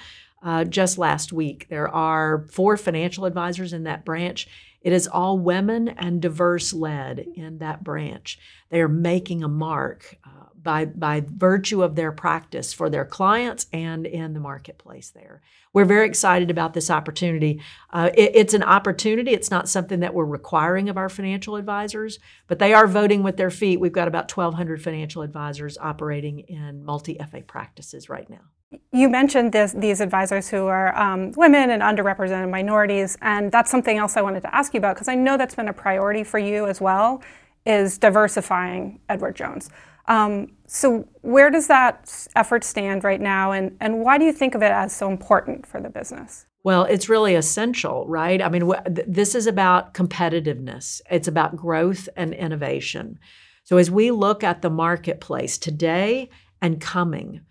Uh, 0.45 0.63
just 0.63 0.99
last 0.99 1.33
week, 1.33 1.65
there 1.69 1.89
are 1.89 2.45
four 2.51 2.77
financial 2.77 3.25
advisors 3.25 3.73
in 3.73 3.83
that 3.83 4.05
branch. 4.05 4.47
It 4.81 4.93
is 4.93 5.07
all 5.07 5.39
women 5.39 5.89
and 5.89 6.21
diverse 6.21 6.71
led 6.71 7.25
in 7.35 7.57
that 7.57 7.83
branch. 7.83 8.37
They 8.69 8.79
are 8.79 8.87
making 8.87 9.43
a 9.43 9.47
mark. 9.47 10.17
Uh, 10.23 10.45
by, 10.65 10.85
by 10.85 11.23
virtue 11.25 11.83
of 11.83 11.95
their 11.95 12.11
practice 12.11 12.73
for 12.73 12.89
their 12.89 13.05
clients 13.05 13.67
and 13.71 14.05
in 14.05 14.33
the 14.33 14.39
marketplace 14.39 15.11
there. 15.11 15.41
We're 15.71 15.85
very 15.85 16.07
excited 16.07 16.49
about 16.49 16.73
this 16.73 16.89
opportunity. 16.89 17.61
Uh, 17.93 18.09
it, 18.15 18.31
it's 18.33 18.53
an 18.55 18.63
opportunity. 18.63 19.31
It's 19.31 19.51
not 19.51 19.69
something 19.69 19.99
that 19.99 20.15
we're 20.15 20.25
requiring 20.25 20.89
of 20.89 20.97
our 20.97 21.07
financial 21.07 21.55
advisors, 21.55 22.17
but 22.47 22.57
they 22.57 22.73
are 22.73 22.87
voting 22.87 23.21
with 23.21 23.37
their 23.37 23.51
feet. 23.51 23.79
We've 23.79 23.91
got 23.91 24.07
about 24.07 24.35
1,200 24.35 24.81
financial 24.81 25.21
advisors 25.21 25.77
operating 25.77 26.39
in 26.39 26.83
multi 26.83 27.15
FA 27.29 27.41
practices 27.41 28.09
right 28.09 28.29
now. 28.29 28.41
You 28.91 29.09
mentioned 29.09 29.51
this, 29.51 29.73
these 29.73 30.01
advisors 30.01 30.49
who 30.49 30.67
are 30.67 30.97
um, 30.97 31.31
women 31.33 31.69
and 31.69 31.81
underrepresented 31.81 32.49
minorities, 32.49 33.17
and 33.21 33.51
that's 33.51 33.71
something 33.71 33.97
else 33.97 34.17
I 34.17 34.21
wanted 34.21 34.41
to 34.41 34.55
ask 34.55 34.73
you 34.73 34.77
about 34.79 34.95
because 34.95 35.07
I 35.07 35.15
know 35.15 35.37
that's 35.37 35.55
been 35.55 35.67
a 35.67 35.73
priority 35.73 36.23
for 36.23 36.39
you 36.39 36.67
as 36.67 36.81
well, 36.81 37.21
is 37.65 37.97
diversifying 37.97 38.99
Edward 39.09 39.35
Jones. 39.35 39.69
Um, 40.07 40.51
so, 40.67 41.07
where 41.21 41.49
does 41.49 41.67
that 41.67 42.27
effort 42.35 42.63
stand 42.63 43.03
right 43.03 43.21
now, 43.21 43.51
and, 43.51 43.75
and 43.79 43.99
why 44.01 44.17
do 44.17 44.25
you 44.25 44.31
think 44.31 44.55
of 44.55 44.61
it 44.61 44.71
as 44.71 44.95
so 44.95 45.09
important 45.09 45.65
for 45.65 45.81
the 45.81 45.89
business? 45.89 46.45
Well, 46.63 46.83
it's 46.85 47.09
really 47.09 47.35
essential, 47.35 48.07
right? 48.07 48.41
I 48.41 48.49
mean, 48.49 48.71
this 48.87 49.35
is 49.35 49.47
about 49.47 49.93
competitiveness, 49.93 51.01
it's 51.09 51.27
about 51.27 51.55
growth 51.55 52.07
and 52.15 52.33
innovation. 52.33 53.19
So, 53.63 53.77
as 53.77 53.89
we 53.89 54.11
look 54.11 54.43
at 54.43 54.61
the 54.61 54.69
marketplace 54.69 55.57
today 55.57 56.29
and 56.61 56.79
coming, 56.79 57.41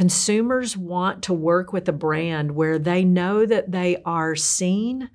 consumers 0.00 0.78
want 0.78 1.22
to 1.22 1.34
work 1.34 1.74
with 1.74 1.86
a 1.86 1.92
brand 1.92 2.50
where 2.52 2.78
they 2.78 3.04
know 3.04 3.44
that 3.44 3.70
they 3.70 3.98
are 4.06 4.34
seen, 4.34 5.10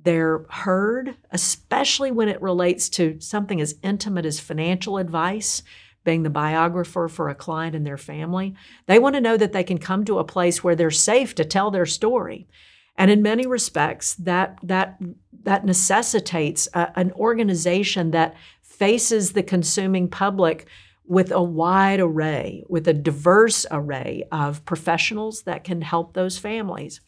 they're 0.00 0.44
heard, 0.48 1.16
especially 1.32 2.12
when 2.12 2.28
it 2.28 2.40
relates 2.40 2.88
to 2.88 3.18
something 3.18 3.60
as 3.60 3.74
intimate 3.82 4.24
as 4.24 4.38
financial 4.38 4.96
advice 4.96 5.64
being 6.04 6.22
the 6.22 6.30
biographer 6.30 7.08
for 7.08 7.28
a 7.28 7.34
client 7.34 7.74
and 7.74 7.84
their 7.84 7.96
family. 7.96 8.54
They 8.86 9.00
want 9.00 9.16
to 9.16 9.20
know 9.20 9.36
that 9.36 9.52
they 9.52 9.64
can 9.64 9.78
come 9.78 10.04
to 10.04 10.20
a 10.20 10.24
place 10.24 10.62
where 10.62 10.76
they're 10.76 10.92
safe 10.92 11.34
to 11.34 11.44
tell 11.44 11.72
their 11.72 11.84
story. 11.84 12.46
And 12.94 13.10
in 13.10 13.22
many 13.22 13.44
respects, 13.44 14.14
that 14.14 14.60
that 14.62 15.00
that 15.42 15.64
necessitates 15.64 16.68
a, 16.74 16.96
an 16.96 17.10
organization 17.10 18.12
that 18.12 18.36
faces 18.62 19.32
the 19.32 19.42
consuming 19.42 20.06
public 20.06 20.68
with 21.08 21.32
a 21.32 21.42
wide 21.42 22.00
array, 22.00 22.62
with 22.68 22.86
a 22.86 22.92
diverse 22.92 23.64
array 23.70 24.24
of 24.30 24.64
professionals 24.66 25.42
that 25.42 25.64
can 25.64 25.80
help 25.80 26.12
those 26.12 26.36
families. 26.36 27.00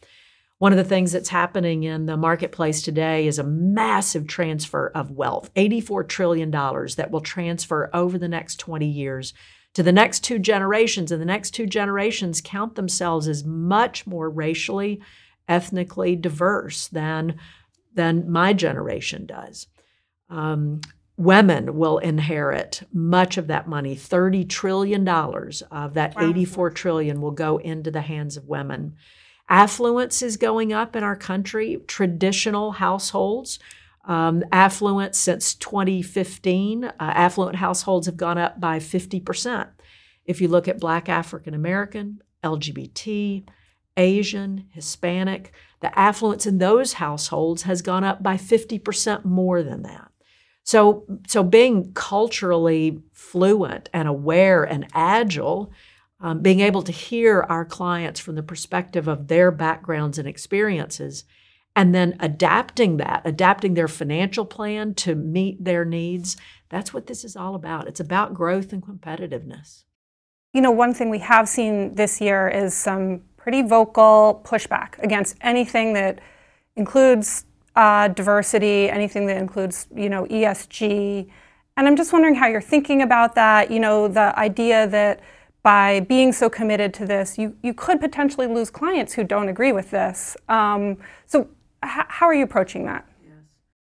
One 0.56 0.72
of 0.72 0.78
the 0.78 0.84
things 0.84 1.12
that's 1.12 1.28
happening 1.28 1.84
in 1.84 2.06
the 2.06 2.16
marketplace 2.16 2.80
today 2.80 3.26
is 3.26 3.38
a 3.38 3.44
massive 3.44 4.26
transfer 4.26 4.90
of 4.94 5.10
wealth 5.10 5.52
$84 5.54 6.08
trillion 6.08 6.50
that 6.50 7.08
will 7.10 7.20
transfer 7.20 7.90
over 7.92 8.16
the 8.16 8.28
next 8.28 8.56
20 8.56 8.86
years 8.86 9.34
to 9.74 9.82
the 9.82 9.92
next 9.92 10.20
two 10.24 10.38
generations. 10.38 11.12
And 11.12 11.20
the 11.20 11.26
next 11.26 11.50
two 11.50 11.66
generations 11.66 12.40
count 12.42 12.76
themselves 12.76 13.28
as 13.28 13.44
much 13.44 14.06
more 14.06 14.30
racially, 14.30 15.02
ethnically 15.46 16.16
diverse 16.16 16.88
than, 16.88 17.36
than 17.94 18.30
my 18.30 18.54
generation 18.54 19.26
does. 19.26 19.66
Um, 20.30 20.80
women 21.20 21.76
will 21.76 21.98
inherit 21.98 22.82
much 22.94 23.36
of 23.36 23.46
that 23.48 23.68
money. 23.68 23.94
$30 23.94 24.48
trillion 24.48 25.06
of 25.06 25.94
that 25.94 26.16
wow. 26.16 26.30
84 26.30 26.70
trillion 26.70 27.20
will 27.20 27.30
go 27.30 27.58
into 27.58 27.90
the 27.90 28.00
hands 28.00 28.38
of 28.38 28.48
women. 28.48 28.94
Affluence 29.46 30.22
is 30.22 30.38
going 30.38 30.72
up 30.72 30.96
in 30.96 31.02
our 31.02 31.16
country, 31.16 31.82
traditional 31.86 32.72
households. 32.72 33.58
Um, 34.06 34.42
affluence 34.50 35.18
since 35.18 35.54
2015, 35.54 36.84
uh, 36.84 36.92
affluent 36.98 37.56
households 37.56 38.06
have 38.06 38.16
gone 38.16 38.38
up 38.38 38.58
by 38.58 38.78
50%. 38.78 39.68
If 40.24 40.40
you 40.40 40.48
look 40.48 40.68
at 40.68 40.80
Black 40.80 41.10
African 41.10 41.52
American, 41.52 42.22
LGBT, 42.42 43.44
Asian, 43.98 44.68
Hispanic, 44.70 45.52
the 45.80 45.96
affluence 45.98 46.46
in 46.46 46.56
those 46.56 46.94
households 46.94 47.64
has 47.64 47.82
gone 47.82 48.04
up 48.04 48.22
by 48.22 48.38
50% 48.38 49.26
more 49.26 49.62
than 49.62 49.82
that. 49.82 50.09
So, 50.62 51.04
so 51.26 51.42
being 51.42 51.92
culturally 51.94 53.02
fluent 53.12 53.88
and 53.92 54.06
aware 54.06 54.62
and 54.62 54.86
agile 54.92 55.72
um, 56.20 56.40
being 56.40 56.60
able 56.60 56.82
to 56.82 56.92
hear 56.92 57.42
our 57.48 57.64
clients 57.64 58.20
from 58.20 58.34
the 58.34 58.42
perspective 58.42 59.08
of 59.08 59.28
their 59.28 59.50
backgrounds 59.50 60.18
and 60.18 60.28
experiences, 60.28 61.24
and 61.74 61.94
then 61.94 62.16
adapting 62.20 62.98
that, 62.98 63.22
adapting 63.24 63.74
their 63.74 63.88
financial 63.88 64.44
plan 64.44 64.94
to 64.94 65.14
meet 65.14 65.64
their 65.64 65.84
needs. 65.84 66.36
That's 66.68 66.92
what 66.92 67.06
this 67.06 67.24
is 67.24 67.36
all 67.36 67.54
about. 67.54 67.88
It's 67.88 68.00
about 68.00 68.34
growth 68.34 68.72
and 68.72 68.82
competitiveness. 68.82 69.84
You 70.52 70.60
know, 70.60 70.72
one 70.72 70.92
thing 70.92 71.10
we 71.10 71.20
have 71.20 71.48
seen 71.48 71.94
this 71.94 72.20
year 72.20 72.48
is 72.48 72.74
some 72.74 73.22
pretty 73.36 73.62
vocal 73.62 74.42
pushback 74.44 74.98
against 74.98 75.36
anything 75.40 75.94
that 75.94 76.20
includes 76.76 77.46
uh, 77.76 78.08
diversity, 78.08 78.88
anything 78.88 79.26
that 79.26 79.36
includes, 79.36 79.86
you 79.94 80.08
know, 80.08 80.26
ESG. 80.26 81.28
And 81.76 81.86
I'm 81.86 81.96
just 81.96 82.12
wondering 82.12 82.34
how 82.34 82.46
you're 82.46 82.60
thinking 82.60 83.02
about 83.02 83.34
that. 83.34 83.70
You 83.70 83.80
know, 83.80 84.08
the 84.08 84.38
idea 84.38 84.86
that 84.88 85.20
by 85.62 86.00
being 86.00 86.32
so 86.32 86.48
committed 86.48 86.94
to 86.94 87.06
this, 87.06 87.38
you, 87.38 87.56
you 87.62 87.74
could 87.74 88.00
potentially 88.00 88.46
lose 88.46 88.70
clients 88.70 89.12
who 89.12 89.24
don't 89.24 89.48
agree 89.48 89.72
with 89.72 89.90
this. 89.90 90.36
Um, 90.48 90.96
so, 91.26 91.48
h- 91.84 92.06
how 92.08 92.26
are 92.26 92.34
you 92.34 92.44
approaching 92.44 92.86
that? 92.86 93.06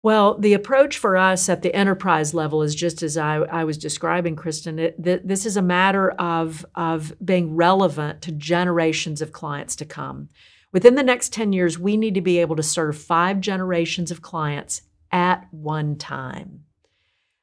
Well, 0.03 0.37
the 0.37 0.53
approach 0.53 0.97
for 0.97 1.17
us 1.17 1.49
at 1.49 1.63
the 1.63 1.75
enterprise 1.75 2.33
level 2.33 2.61
is 2.61 2.75
just 2.75 3.03
as 3.03 3.17
I, 3.17 3.37
I 3.39 3.63
was 3.63 3.77
describing, 3.77 4.35
Kristen. 4.35 4.79
It, 4.79 5.03
th- 5.03 5.21
this 5.25 5.45
is 5.45 5.57
a 5.57 5.61
matter 5.61 6.11
of, 6.11 6.65
of 6.75 7.13
being 7.23 7.55
relevant 7.55 8.21
to 8.21 8.31
generations 8.31 9.21
of 9.21 9.31
clients 9.31 9.75
to 9.77 9.85
come. 9.85 10.29
Within 10.77 10.93
the 10.93 11.01
next 11.01 11.33
10 11.33 11.53
years, 11.53 11.79
we 11.79 11.97
need 11.97 12.13
to 12.13 12.21
be 12.21 12.37
able 12.37 12.55
to 12.55 12.61
serve 12.61 12.95
five 12.95 13.41
generations 13.41 14.11
of 14.11 14.21
clients 14.21 14.83
at 15.11 15.47
one 15.49 15.95
time. 15.95 16.65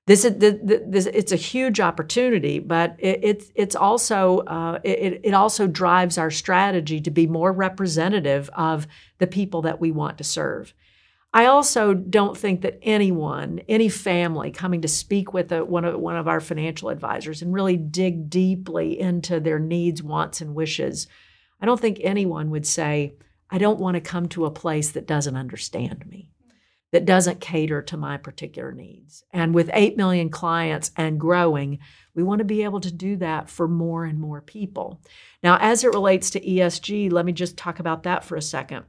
This 0.07 0.25
is 0.25 0.39
this, 0.39 1.07
it's 1.07 1.33
a 1.33 1.37
huge 1.37 1.81
opportunity, 1.81 2.61
but 2.61 2.95
it, 3.01 3.19
it's 3.25 3.51
it's 3.57 3.75
also 3.75 4.39
uh, 4.47 4.79
it, 4.85 5.21
it 5.25 5.35
also 5.35 5.67
drives 5.67 6.17
our 6.17 6.31
strategy 6.31 7.01
to 7.01 7.11
be 7.11 7.27
more 7.27 7.51
representative 7.51 8.51
of 8.55 8.87
the 9.19 9.27
people 9.27 9.63
that 9.63 9.81
we 9.81 9.91
want 9.91 10.17
to 10.19 10.23
serve. 10.25 10.73
I 11.33 11.47
also 11.47 11.93
don't 11.93 12.39
think 12.39 12.61
that 12.61 12.79
anyone, 12.83 13.63
any 13.69 13.89
family 13.89 14.53
coming 14.53 14.81
to 14.83 14.89
speak 14.89 15.33
with 15.33 15.51
a, 15.51 15.65
one, 15.65 15.85
of, 15.85 15.99
one 15.99 16.15
of 16.15 16.29
our 16.29 16.39
financial 16.39 16.89
advisors 16.89 17.43
and 17.43 17.53
really 17.53 17.77
dig 17.77 18.31
deeply 18.31 19.01
into 19.01 19.41
their 19.41 19.59
needs, 19.59 20.05
wants, 20.05 20.41
and 20.41 20.55
wishes, 20.55 21.09
I 21.61 21.67
don't 21.67 21.81
think 21.81 22.01
anyone 22.03 22.51
would 22.51 22.67
say, 22.67 23.15
I 23.51 23.59
don't 23.59 23.81
want 23.81 23.95
to 23.95 24.01
come 24.01 24.29
to 24.31 24.47
a 24.47 24.51
place 24.51 24.91
that 24.93 25.07
doesn't 25.07 25.37
understand 25.37 26.05
me 26.07 26.35
that 26.95 27.05
doesn't 27.05 27.41
cater 27.41 27.83
to 27.83 27.97
my 27.97 28.17
particular 28.17 28.71
needs. 28.71 29.25
And 29.33 29.53
with 29.53 29.69
8 29.73 29.97
million 29.97 30.29
clients 30.29 30.93
and 30.97 31.19
growing, 31.19 31.81
we 32.15 32.23
want 32.23 32.39
to 32.39 32.45
be 32.45 32.63
able 32.63 32.79
to 32.83 32.93
do 32.93 33.17
that 33.17 33.51
for 33.51 33.67
more 33.67 34.05
and 34.05 34.21
more 34.21 34.41
people. 34.41 35.01
Now, 35.43 35.59
as 35.61 35.83
it 35.83 35.93
relates 35.93 36.31
to 36.31 36.41
ESG, 36.41 37.11
let 37.11 37.27
me 37.27 37.33
just 37.33 37.57
talk 37.57 37.81
about 37.81 38.05
that 38.05 38.23
for 38.23 38.37
a 38.37 38.41
second. 38.43 38.85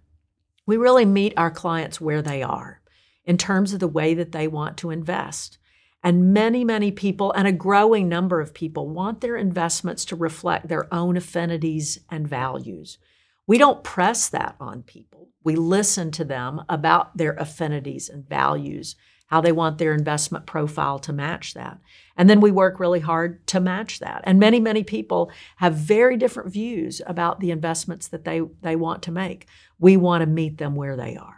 We 0.67 0.77
really 0.77 1.03
meet 1.03 1.33
our 1.35 1.49
clients 1.49 1.99
where 1.99 2.21
they 2.21 2.43
are 2.43 2.79
in 3.23 3.39
terms 3.39 3.73
of 3.73 3.79
the 3.79 3.87
way 3.87 4.13
that 4.13 4.33
they 4.33 4.47
want 4.47 4.77
to 4.77 4.91
invest. 4.91 5.57
And 6.05 6.35
many, 6.35 6.63
many 6.63 6.91
people, 6.91 7.31
and 7.31 7.47
a 7.47 7.51
growing 7.51 8.07
number 8.07 8.39
of 8.39 8.53
people, 8.53 8.87
want 8.87 9.21
their 9.21 9.35
investments 9.35 10.05
to 10.05 10.15
reflect 10.15 10.67
their 10.67 10.93
own 10.93 11.17
affinities 11.17 11.99
and 12.11 12.27
values. 12.27 12.99
We 13.47 13.57
don't 13.57 13.83
press 13.83 14.29
that 14.29 14.55
on 14.59 14.83
people. 14.83 15.29
We 15.43 15.55
listen 15.55 16.11
to 16.11 16.23
them 16.23 16.61
about 16.69 17.17
their 17.17 17.33
affinities 17.33 18.07
and 18.07 18.29
values, 18.29 18.95
how 19.27 19.41
they 19.41 19.51
want 19.51 19.79
their 19.79 19.95
investment 19.95 20.45
profile 20.45 20.99
to 20.99 21.11
match 21.11 21.55
that. 21.55 21.79
And 22.15 22.29
then 22.29 22.39
we 22.39 22.51
work 22.51 22.79
really 22.79 22.99
hard 22.99 23.47
to 23.47 23.59
match 23.59 23.97
that. 23.97 24.21
And 24.25 24.39
many, 24.39 24.59
many 24.59 24.83
people 24.83 25.31
have 25.55 25.73
very 25.73 26.17
different 26.17 26.53
views 26.53 27.01
about 27.07 27.39
the 27.39 27.49
investments 27.49 28.07
that 28.09 28.25
they, 28.25 28.41
they 28.61 28.75
want 28.75 29.01
to 29.03 29.11
make. 29.11 29.47
We 29.79 29.97
want 29.97 30.21
to 30.21 30.27
meet 30.27 30.59
them 30.59 30.75
where 30.75 30.95
they 30.95 31.17
are. 31.17 31.34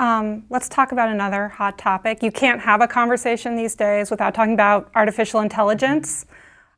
Um, 0.00 0.44
let's 0.48 0.66
talk 0.66 0.92
about 0.92 1.10
another 1.10 1.48
hot 1.48 1.76
topic. 1.76 2.22
You 2.22 2.32
can't 2.32 2.58
have 2.58 2.80
a 2.80 2.88
conversation 2.88 3.54
these 3.54 3.76
days 3.76 4.10
without 4.10 4.34
talking 4.34 4.54
about 4.54 4.90
artificial 4.94 5.40
intelligence. 5.40 6.24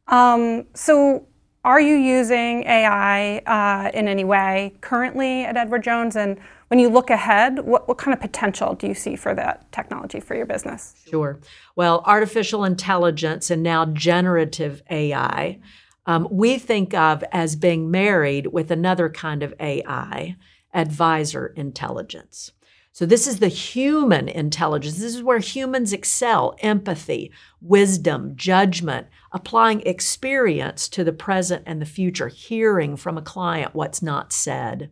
Um, 0.08 0.64
so, 0.74 1.24
are 1.64 1.80
you 1.80 1.94
using 1.94 2.64
AI 2.64 3.38
uh, 3.46 3.92
in 3.94 4.08
any 4.08 4.24
way 4.24 4.74
currently 4.80 5.44
at 5.44 5.56
Edward 5.56 5.84
Jones? 5.84 6.16
And 6.16 6.36
when 6.66 6.80
you 6.80 6.88
look 6.88 7.10
ahead, 7.10 7.60
what, 7.60 7.86
what 7.86 7.96
kind 7.96 8.12
of 8.12 8.20
potential 8.20 8.74
do 8.74 8.88
you 8.88 8.94
see 8.94 9.14
for 9.14 9.36
that 9.36 9.70
technology 9.70 10.18
for 10.18 10.34
your 10.34 10.46
business? 10.46 10.96
Sure. 11.08 11.38
Well, 11.76 12.02
artificial 12.04 12.64
intelligence 12.64 13.52
and 13.52 13.62
now 13.62 13.84
generative 13.84 14.82
AI, 14.90 15.60
um, 16.06 16.26
we 16.28 16.58
think 16.58 16.92
of 16.92 17.22
as 17.30 17.54
being 17.54 17.88
married 17.88 18.48
with 18.48 18.72
another 18.72 19.08
kind 19.08 19.44
of 19.44 19.54
AI, 19.60 20.34
advisor 20.74 21.46
intelligence. 21.54 22.50
So, 22.94 23.06
this 23.06 23.26
is 23.26 23.38
the 23.38 23.48
human 23.48 24.28
intelligence. 24.28 24.98
This 24.98 25.14
is 25.14 25.22
where 25.22 25.38
humans 25.38 25.94
excel 25.94 26.54
empathy, 26.60 27.32
wisdom, 27.62 28.36
judgment, 28.36 29.06
applying 29.32 29.80
experience 29.82 30.88
to 30.90 31.02
the 31.02 31.12
present 31.12 31.62
and 31.64 31.80
the 31.80 31.86
future, 31.86 32.28
hearing 32.28 32.96
from 32.96 33.16
a 33.16 33.22
client 33.22 33.74
what's 33.74 34.02
not 34.02 34.30
said. 34.30 34.90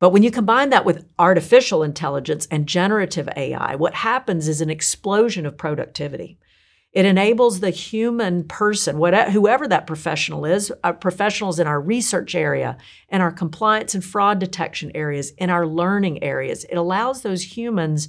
But 0.00 0.10
when 0.10 0.22
you 0.22 0.30
combine 0.30 0.68
that 0.68 0.84
with 0.84 1.06
artificial 1.18 1.82
intelligence 1.82 2.46
and 2.50 2.68
generative 2.68 3.28
AI, 3.34 3.74
what 3.74 3.94
happens 3.94 4.46
is 4.46 4.60
an 4.60 4.70
explosion 4.70 5.46
of 5.46 5.56
productivity. 5.56 6.38
It 6.92 7.04
enables 7.04 7.60
the 7.60 7.70
human 7.70 8.44
person, 8.44 8.98
whatever, 8.98 9.30
whoever 9.30 9.68
that 9.68 9.86
professional 9.86 10.46
is, 10.46 10.72
uh, 10.82 10.92
professionals 10.94 11.58
in 11.58 11.66
our 11.66 11.80
research 11.80 12.34
area, 12.34 12.78
in 13.10 13.20
our 13.20 13.30
compliance 13.30 13.94
and 13.94 14.04
fraud 14.04 14.38
detection 14.38 14.90
areas, 14.94 15.32
in 15.32 15.50
our 15.50 15.66
learning 15.66 16.22
areas. 16.22 16.64
It 16.64 16.76
allows 16.76 17.20
those 17.22 17.56
humans 17.56 18.08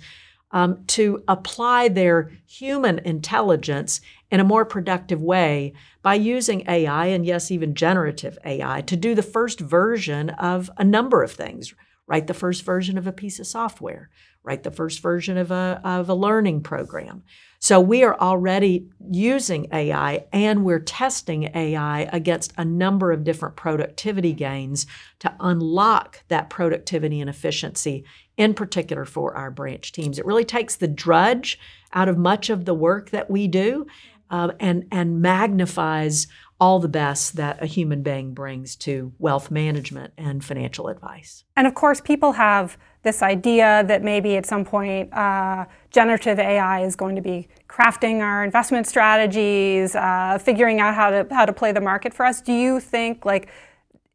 um, 0.51 0.83
to 0.87 1.23
apply 1.27 1.89
their 1.89 2.31
human 2.47 2.99
intelligence 2.99 4.01
in 4.31 4.39
a 4.39 4.45
more 4.45 4.65
productive 4.65 5.21
way 5.21 5.73
by 6.01 6.15
using 6.15 6.67
AI 6.67 7.07
and, 7.07 7.25
yes, 7.25 7.51
even 7.51 7.75
generative 7.75 8.37
AI 8.45 8.81
to 8.81 8.95
do 8.95 9.13
the 9.13 9.21
first 9.21 9.59
version 9.59 10.29
of 10.31 10.71
a 10.77 10.83
number 10.83 11.21
of 11.21 11.31
things. 11.31 11.73
Write 12.07 12.27
the 12.27 12.33
first 12.33 12.63
version 12.63 12.97
of 12.97 13.05
a 13.05 13.11
piece 13.11 13.39
of 13.39 13.45
software, 13.45 14.09
write 14.41 14.63
the 14.63 14.71
first 14.71 15.01
version 15.01 15.37
of 15.37 15.51
a, 15.51 15.79
of 15.83 16.09
a 16.09 16.15
learning 16.15 16.63
program. 16.63 17.23
So 17.61 17.81
we 17.81 18.03
are 18.03 18.17
already 18.17 18.87
using 19.11 19.67
AI 19.73 20.25
and 20.31 20.63
we're 20.63 20.79
testing 20.79 21.51
AI 21.53 22.09
against 22.13 22.53
a 22.57 22.63
number 22.63 23.11
of 23.11 23.25
different 23.25 23.57
productivity 23.57 24.31
gains 24.31 24.87
to 25.19 25.35
unlock 25.41 26.23
that 26.29 26.49
productivity 26.49 27.19
and 27.19 27.29
efficiency, 27.29 28.05
in 28.37 28.53
particular 28.53 29.03
for 29.03 29.35
our 29.35 29.51
branch 29.51 29.91
teams. 29.91 30.17
It 30.17 30.25
really 30.25 30.45
takes 30.45 30.77
the 30.77 30.87
drudge 30.87 31.59
out 31.93 32.07
of 32.07 32.17
much 32.17 32.49
of 32.49 32.63
the 32.63 32.73
work 32.73 33.09
that 33.09 33.29
we 33.29 33.47
do 33.49 33.85
um, 34.29 34.53
and, 34.61 34.85
and 34.89 35.21
magnifies 35.21 36.27
all 36.61 36.79
the 36.79 36.87
best 36.87 37.35
that 37.35 37.61
a 37.61 37.65
human 37.65 38.03
being 38.03 38.33
brings 38.33 38.75
to 38.77 39.13
wealth 39.17 39.51
management 39.51 40.13
and 40.17 40.43
financial 40.43 40.87
advice. 40.87 41.43
And 41.57 41.67
of 41.67 41.73
course, 41.73 41.99
people 41.99 42.33
have 42.33 42.77
this 43.03 43.21
idea 43.21 43.83
that 43.87 44.03
maybe 44.03 44.35
at 44.35 44.45
some 44.45 44.65
point 44.65 45.11
uh, 45.13 45.65
generative 45.89 46.37
AI 46.37 46.83
is 46.83 46.95
going 46.95 47.15
to 47.15 47.21
be 47.21 47.47
crafting 47.67 48.21
our 48.21 48.43
investment 48.43 48.87
strategies, 48.87 49.95
uh, 49.95 50.37
figuring 50.41 50.79
out 50.79 50.93
how 50.95 51.09
to 51.09 51.27
how 51.31 51.45
to 51.45 51.53
play 51.53 51.71
the 51.71 51.81
market 51.81 52.13
for 52.13 52.25
us. 52.25 52.41
Do 52.41 52.53
you 52.53 52.79
think 52.79 53.25
like 53.25 53.49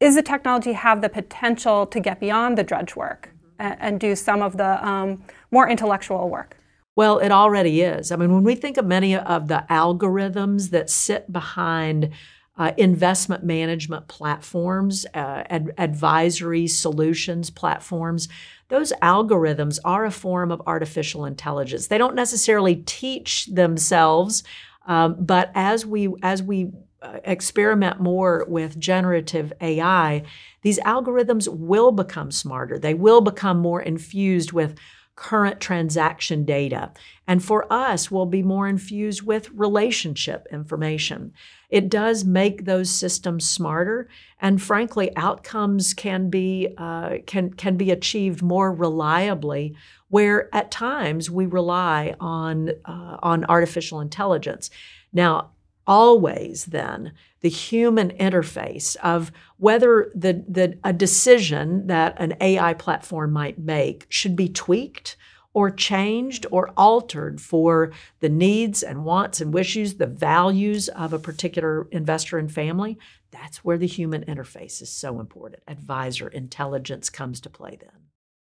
is 0.01 0.17
the 0.17 0.23
technology 0.23 0.73
have 0.73 1.01
the 1.01 1.09
potential 1.09 1.87
to 1.87 2.01
get 2.01 2.21
beyond 2.21 2.59
the 2.59 2.65
drudge 2.65 2.95
work 2.95 3.31
and, 3.59 3.77
and 3.81 4.01
do 4.01 4.15
some 4.15 4.43
of 4.43 4.57
the 4.57 4.87
um, 4.87 5.23
more 5.51 5.69
intellectual 5.69 6.29
work? 6.29 6.57
Well, 6.97 7.19
it 7.19 7.33
already 7.33 7.81
is. 7.83 8.13
I 8.13 8.17
mean, 8.17 8.33
when 8.33 8.45
we 8.45 8.55
think 8.55 8.77
of 8.77 8.87
many 8.87 9.17
of 9.17 9.49
the 9.49 9.65
algorithms 9.69 10.71
that 10.71 10.91
sit 10.91 11.33
behind 11.33 12.11
uh, 12.57 12.73
investment 12.77 13.43
management 13.43 14.07
platforms, 14.07 15.05
uh, 15.15 15.43
ad- 15.51 15.73
advisory 15.77 16.69
solutions 16.69 17.51
platforms, 17.51 18.29
those 18.69 18.93
algorithms 19.03 19.79
are 19.85 20.05
a 20.05 20.11
form 20.11 20.51
of 20.51 20.63
artificial 20.67 21.25
intelligence. 21.25 21.87
They 21.87 21.99
don't 21.99 22.15
necessarily 22.15 22.77
teach 22.77 23.47
themselves, 23.47 24.43
um, 24.87 25.17
but 25.19 25.51
as 25.55 25.85
we 25.85 26.09
as 26.23 26.43
we 26.43 26.71
uh, 27.03 27.19
experiment 27.25 28.01
more 28.01 28.47
with 28.49 28.79
generative 28.79 29.53
AI, 29.61 30.23
these 30.63 30.79
algorithms 30.81 31.49
will 31.49 31.93
become 31.93 32.31
smarter. 32.31 32.79
They 32.79 32.95
will 32.95 33.21
become 33.21 33.59
more 33.59 33.83
infused 33.83 34.53
with 34.53 34.75
current 35.17 35.61
transaction 35.61 36.45
data. 36.45 36.93
And 37.27 37.43
for 37.43 37.73
us, 37.73 38.11
will 38.11 38.27
be 38.27 38.43
more 38.43 38.69
infused 38.69 39.23
with 39.23 39.51
relationship 39.51 40.47
information. 40.51 41.33
It 41.71 41.89
does 41.89 42.25
make 42.25 42.65
those 42.65 42.91
systems 42.91 43.49
smarter, 43.49 44.09
and 44.41 44.61
frankly, 44.61 45.15
outcomes 45.17 45.95
can 45.95 46.31
be 46.31 46.75
uh, 46.77 47.19
can 47.27 47.53
can 47.55 47.77
be 47.77 47.91
achieved 47.91 48.43
more 48.43 48.73
reliably. 48.73 49.77
Where 50.09 50.55
at 50.55 50.71
times 50.71 51.31
we 51.31 51.47
rely 51.47 52.15
on 52.21 52.71
uh, 52.85 53.17
on 53.23 53.45
artificial 53.47 54.01
intelligence. 54.01 54.71
Now, 55.13 55.51
always 55.87 56.67
then 56.67 57.13
the 57.41 57.49
human 57.49 58.11
interface 58.13 58.97
of 58.97 59.31
whether 59.59 60.11
the, 60.15 60.45
the 60.49 60.79
a 60.83 60.93
decision 60.93 61.87
that 61.87 62.15
an 62.19 62.35
AI 62.41 62.75
platform 62.75 63.33
might 63.33 63.59
make 63.59 64.07
should 64.09 64.35
be 64.35 64.49
tweaked 64.49 65.17
or 65.53 65.71
changed 65.71 66.47
or 66.51 66.73
altered 66.77 67.41
for 67.41 67.93
the 68.21 68.29
needs 68.29 68.83
and 68.83 69.05
wants 69.05 69.41
and 69.41 69.55
wishes, 69.55 69.95
the 69.95 70.07
values 70.07 70.89
of 70.89 71.13
a 71.13 71.19
particular 71.19 71.87
investor 71.93 72.39
and 72.39 72.53
family, 72.53 72.99
that's 73.31 73.65
where 73.65 73.79
the 73.79 73.87
human 73.87 74.25
interface 74.25 74.83
is 74.83 74.91
so 74.91 75.21
important. 75.21 75.63
Advisor 75.69 76.29
intelligence 76.29 77.09
comes 77.09 77.41
to 77.41 77.51
play 77.51 77.79
then. 77.81 77.91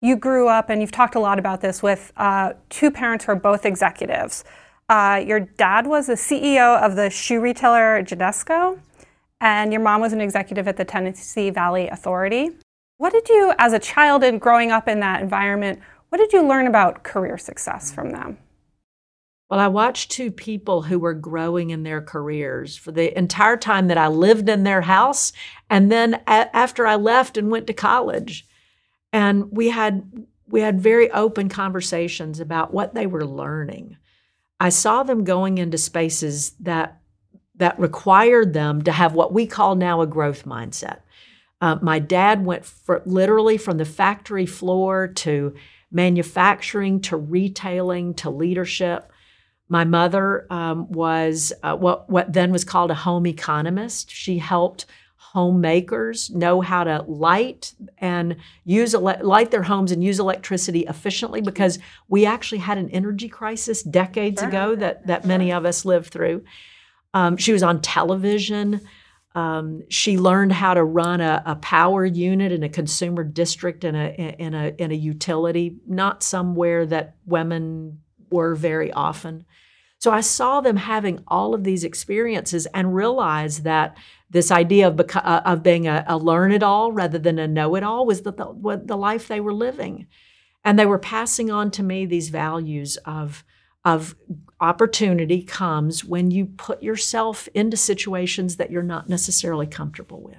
You 0.01 0.17
grew 0.17 0.49
up, 0.49 0.71
and 0.71 0.81
you've 0.81 0.93
talked 0.93 1.17
a 1.17 1.21
lot 1.21 1.39
about 1.39 1.61
this, 1.61 1.83
with 1.83 2.13
uh, 2.17 2.53
two 2.69 2.91
parents 2.91 3.25
who 3.25 3.33
are 3.33 3.37
both 3.37 3.67
executives. 3.67 4.45
Uh, 4.89 5.23
your 5.27 5.41
dad 5.41 5.87
was 5.87 6.07
the 6.07 6.15
CEO 6.15 6.81
of 6.81 6.97
the 6.97 7.11
shoe 7.11 7.41
retailer 7.41 8.03
Genesco, 8.03 8.81
and 9.41 9.73
your 9.73 9.83
mom 9.83 10.01
was 10.01 10.13
an 10.13 10.21
executive 10.21 10.67
at 10.67 10.77
the 10.77 10.85
Tennessee 10.85 11.51
Valley 11.51 11.89
Authority. 11.89 12.51
What 12.97 13.13
did 13.13 13.29
you, 13.29 13.53
as 13.59 13.73
a 13.73 13.79
child 13.79 14.25
and 14.25 14.41
growing 14.41 14.71
up 14.71 14.89
in 14.89 15.01
that 15.01 15.23
environment, 15.23 15.81
what 16.09 16.19
did 16.19 16.33
you 16.33 16.47
learn 16.47 16.67
about 16.67 17.03
career 17.05 17.37
success 17.37 17.93
from 17.93 18.11
them? 18.11 18.39
Well, 19.51 19.61
I 19.61 19.69
watched 19.69 20.11
two 20.11 20.31
people 20.31 20.83
who 20.83 20.99
were 20.99 21.15
growing 21.15 21.71
in 21.71 21.83
their 21.83 22.03
careers 22.03 22.77
for 22.77 22.91
the 22.91 23.17
entire 23.17 23.57
time 23.57 23.89
that 23.89 23.99
I 23.99 24.09
lived 24.09 24.49
in 24.49 24.65
their 24.65 24.83
house, 24.83 25.33
and 25.69 25.93
then 25.93 26.15
a- 26.27 26.55
after 26.57 26.87
I 26.87 26.97
left 26.97 27.37
and 27.37 27.51
went 27.51 27.67
to 27.67 27.73
college. 27.73 28.47
And 29.13 29.53
we 29.53 29.69
had 29.71 30.27
we 30.47 30.63
had 30.63 30.81
very 30.81 31.11
open 31.11 31.51
conversations 31.51 32.41
about 32.41 32.73
what 32.73 32.95
they 32.95 33.07
were 33.07 33.27
learning. 33.27 33.99
I 34.61 34.71
saw 34.71 35.03
them 35.03 35.25
going 35.25 35.59
into 35.59 35.79
spaces 35.79 36.53
that 36.61 37.01
that 37.57 37.79
required 37.79 38.53
them 38.53 38.83
to 38.83 38.93
have 38.93 39.15
what 39.15 39.33
we 39.33 39.47
call 39.47 39.75
now 39.75 40.01
a 40.01 40.07
growth 40.07 40.45
mindset. 40.45 41.01
Uh, 41.61 41.77
my 41.83 41.99
dad 41.99 42.45
went 42.45 42.65
for, 42.65 43.03
literally 43.05 43.59
from 43.59 43.79
the 43.79 43.85
factory 43.85 44.47
floor 44.47 45.09
to 45.09 45.55
manufacturing 45.91 47.01
to 47.01 47.17
retailing 47.17 48.15
to 48.15 48.31
leadership. 48.31 49.11
My 49.69 49.85
mother 49.85 50.47
um, 50.51 50.89
was 50.91 51.53
uh, 51.65 51.77
what, 51.77 52.09
what 52.09 52.33
then 52.33 52.53
was 52.53 52.65
called 52.65 52.93
a 52.93 52.95
home 52.95 53.27
economist. 53.27 54.11
She 54.11 54.39
helped 54.39 54.87
homemakers 55.33 56.31
know 56.31 56.63
how 56.63 56.85
to 56.85 57.03
light 57.03 57.75
and 57.99 58.37
use 58.65 58.95
ele- 58.95 59.21
light 59.23 59.51
their 59.51 59.63
homes 59.63 59.93
and 59.93 60.03
use 60.03 60.19
electricity 60.19 60.87
efficiently 60.89 61.43
because 61.43 61.79
we 62.09 62.25
actually 62.25 62.59
had 62.59 62.79
an 62.79 62.89
energy 62.91 63.29
crisis 63.29 63.83
decades 63.83 64.41
sure. 64.41 64.49
ago 64.49 64.75
that 64.75 65.07
that 65.07 65.27
many 65.27 65.53
of 65.53 65.67
us 65.67 65.85
lived 65.85 66.11
through. 66.11 66.43
Um, 67.13 67.37
she 67.37 67.53
was 67.53 67.63
on 67.63 67.83
television. 67.83 68.81
Um, 69.35 69.83
she 69.91 70.17
learned 70.17 70.53
how 70.53 70.73
to 70.73 70.83
run 70.83 71.21
a, 71.21 71.43
a, 71.45 71.57
power 71.57 72.07
unit 72.07 72.51
in 72.51 72.63
a 72.63 72.69
consumer 72.69 73.23
district 73.23 73.85
in 73.85 73.95
a 73.95 74.35
in 74.39 74.55
a 74.55 74.73
in 74.79 74.91
a 74.91 74.95
utility, 74.95 75.77
not 75.87 76.23
somewhere 76.23 76.87
that 76.87 77.17
women 77.27 78.01
were 78.31 78.55
very 78.55 78.91
often. 78.93 79.45
So 79.99 80.13
I 80.13 80.21
saw 80.21 80.61
them 80.61 80.77
having 80.77 81.23
all 81.27 81.55
of 81.55 81.65
these 81.65 81.83
experiences 81.85 82.67
and 82.67 82.95
realized 82.95 83.65
that 83.65 83.97
this 84.31 84.51
idea 84.51 84.87
of, 84.87 84.95
beca- 84.95 85.25
uh, 85.25 85.43
of 85.45 85.63
being 85.63 85.89
a, 85.89 86.05
a 86.07 86.17
learn 86.17 86.53
it 86.53 86.63
all 86.63 86.93
rather 86.93 87.19
than 87.19 87.39
a 87.39 87.49
know 87.49 87.75
it 87.75 87.83
all 87.83 88.07
was 88.07 88.23
the, 88.23 88.33
the, 88.33 88.83
the 88.85 88.97
life 88.97 89.27
they 89.27 89.41
were 89.41 89.55
living. 89.55 90.07
And 90.65 90.79
they 90.79 90.87
were 90.87 90.99
passing 90.99 91.51
on 91.51 91.71
to 91.73 91.83
me 91.83 92.07
these 92.07 92.29
values 92.29 92.97
of, 92.99 93.45
of 93.85 94.15
opportunity 94.61 95.43
comes 95.43 96.05
when 96.05 96.31
you 96.31 96.47
put 96.47 96.83
yourself 96.83 97.49
into 97.55 97.77
situations 97.77 98.57
that 98.57 98.71
you're 98.71 98.83
not 98.83 99.09
necessarily 99.09 99.67
comfortable 99.67 100.23
with. 100.23 100.37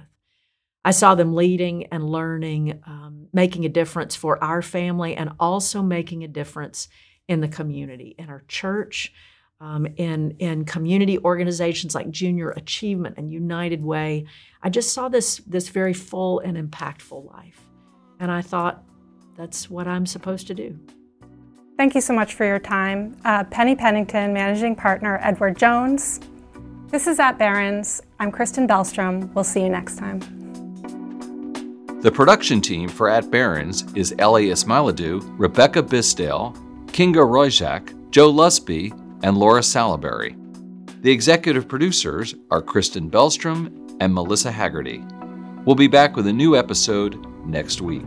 I 0.86 0.91
saw 0.91 1.15
them 1.15 1.36
leading 1.36 1.88
and 1.88 2.10
learning, 2.10 2.82
um, 2.86 3.28
making 3.34 3.65
a 3.65 3.69
difference 3.69 4.15
for 4.15 4.41
our 4.41 4.62
family, 4.62 5.15
and 5.15 5.32
also 5.39 5.82
making 5.82 6.24
a 6.24 6.28
difference 6.28 6.88
in 7.28 7.41
the 7.41 7.48
community, 7.48 8.15
in 8.17 8.30
our 8.30 8.43
church, 8.48 9.12
um, 9.62 9.86
in, 9.98 10.32
in 10.39 10.65
community 10.65 11.19
organizations 11.19 11.93
like 11.93 12.10
Junior 12.10 12.52
Achievement 12.52 13.15
and 13.17 13.32
United 13.32 13.84
Way. 13.84 14.26
I 14.63 14.69
just 14.69 14.93
saw 14.93 15.10
this, 15.10 15.38
this 15.48 15.69
very 15.69 15.93
full 15.93 16.39
and 16.39 16.58
impactful 16.58 17.32
life. 17.34 17.62
And 18.19 18.32
I 18.32 18.41
thought, 18.41 18.84
that's 19.36 19.69
what 19.69 19.88
I'm 19.88 20.06
supposed 20.06 20.48
to 20.48 20.54
do. 20.54 20.78
Thank 21.78 21.95
you 21.95 22.02
so 22.02 22.13
much 22.13 22.34
for 22.34 22.45
your 22.45 22.60
time. 22.60 23.15
Uh, 23.24 23.45
Penny 23.45 23.76
Pennington, 23.76 24.34
Managing 24.34 24.76
Partner, 24.76 25.17
Edward 25.22 25.58
Jones. 25.58 26.19
This 26.89 27.08
is 27.08 27.19
At 27.19 27.38
Barron's. 27.38 28.02
I'm 28.19 28.32
Kristen 28.32 28.67
Bellstrom. 28.67 29.34
We'll 29.34 29.45
see 29.45 29.62
you 29.63 29.69
next 29.69 29.98
time. 29.98 30.19
The 32.02 32.12
production 32.12 32.60
team 32.60 32.89
for 32.89 33.10
At 33.10 33.30
Barron's 33.30 33.86
is 33.93 34.13
Ellie 34.19 34.48
Ismailidou, 34.48 35.36
Rebecca 35.38 35.84
Bisdale, 35.84 36.54
Kinga 36.88 37.26
Royjak, 37.26 38.10
Joe 38.10 38.34
Lusby, 38.34 38.91
and 39.23 39.38
Laura 39.38 39.62
Salaberry. 39.62 40.36
The 41.01 41.12
executive 41.12 41.67
producers 41.67 42.36
are 42.51 42.62
Kristen 42.62 43.10
Bellstrom 43.10 43.97
and 43.99 44.13
Melissa 44.13 44.51
Haggerty. 44.51 45.03
We'll 45.65 45.75
be 45.75 45.88
back 45.88 46.15
with 46.15 46.27
a 46.27 46.34
new 46.34 46.55
episode 46.55 47.25
next 47.45 47.82
week. 47.82 48.05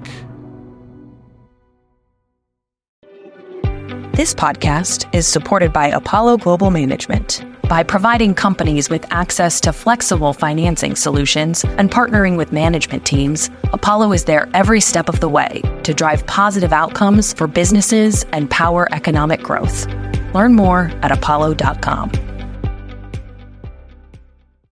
This 4.13 4.35
podcast 4.35 5.13
is 5.15 5.27
supported 5.27 5.73
by 5.73 5.89
Apollo 5.89 6.39
Global 6.39 6.71
Management. 6.71 7.45
By 7.67 7.83
providing 7.83 8.35
companies 8.35 8.91
with 8.91 9.11
access 9.11 9.59
to 9.63 9.73
flexible 9.73 10.35
financing 10.35 10.95
solutions 10.95 11.65
and 11.65 11.91
partnering 11.91 12.37
with 12.37 12.53
management 12.53 13.07
teams, 13.07 13.49
Apollo 13.73 14.13
is 14.13 14.25
there 14.25 14.51
every 14.53 14.83
step 14.83 15.09
of 15.09 15.21
the 15.21 15.31
way 15.31 15.63
to 15.85 15.95
drive 15.95 16.27
positive 16.27 16.75
outcomes 16.75 17.33
for 17.33 17.47
businesses 17.47 18.25
and 18.33 18.51
power 18.51 18.87
economic 18.93 19.41
growth. 19.41 19.87
Learn 20.33 20.55
more 20.55 20.91
at 21.03 21.11
apollo.com. 21.11 22.32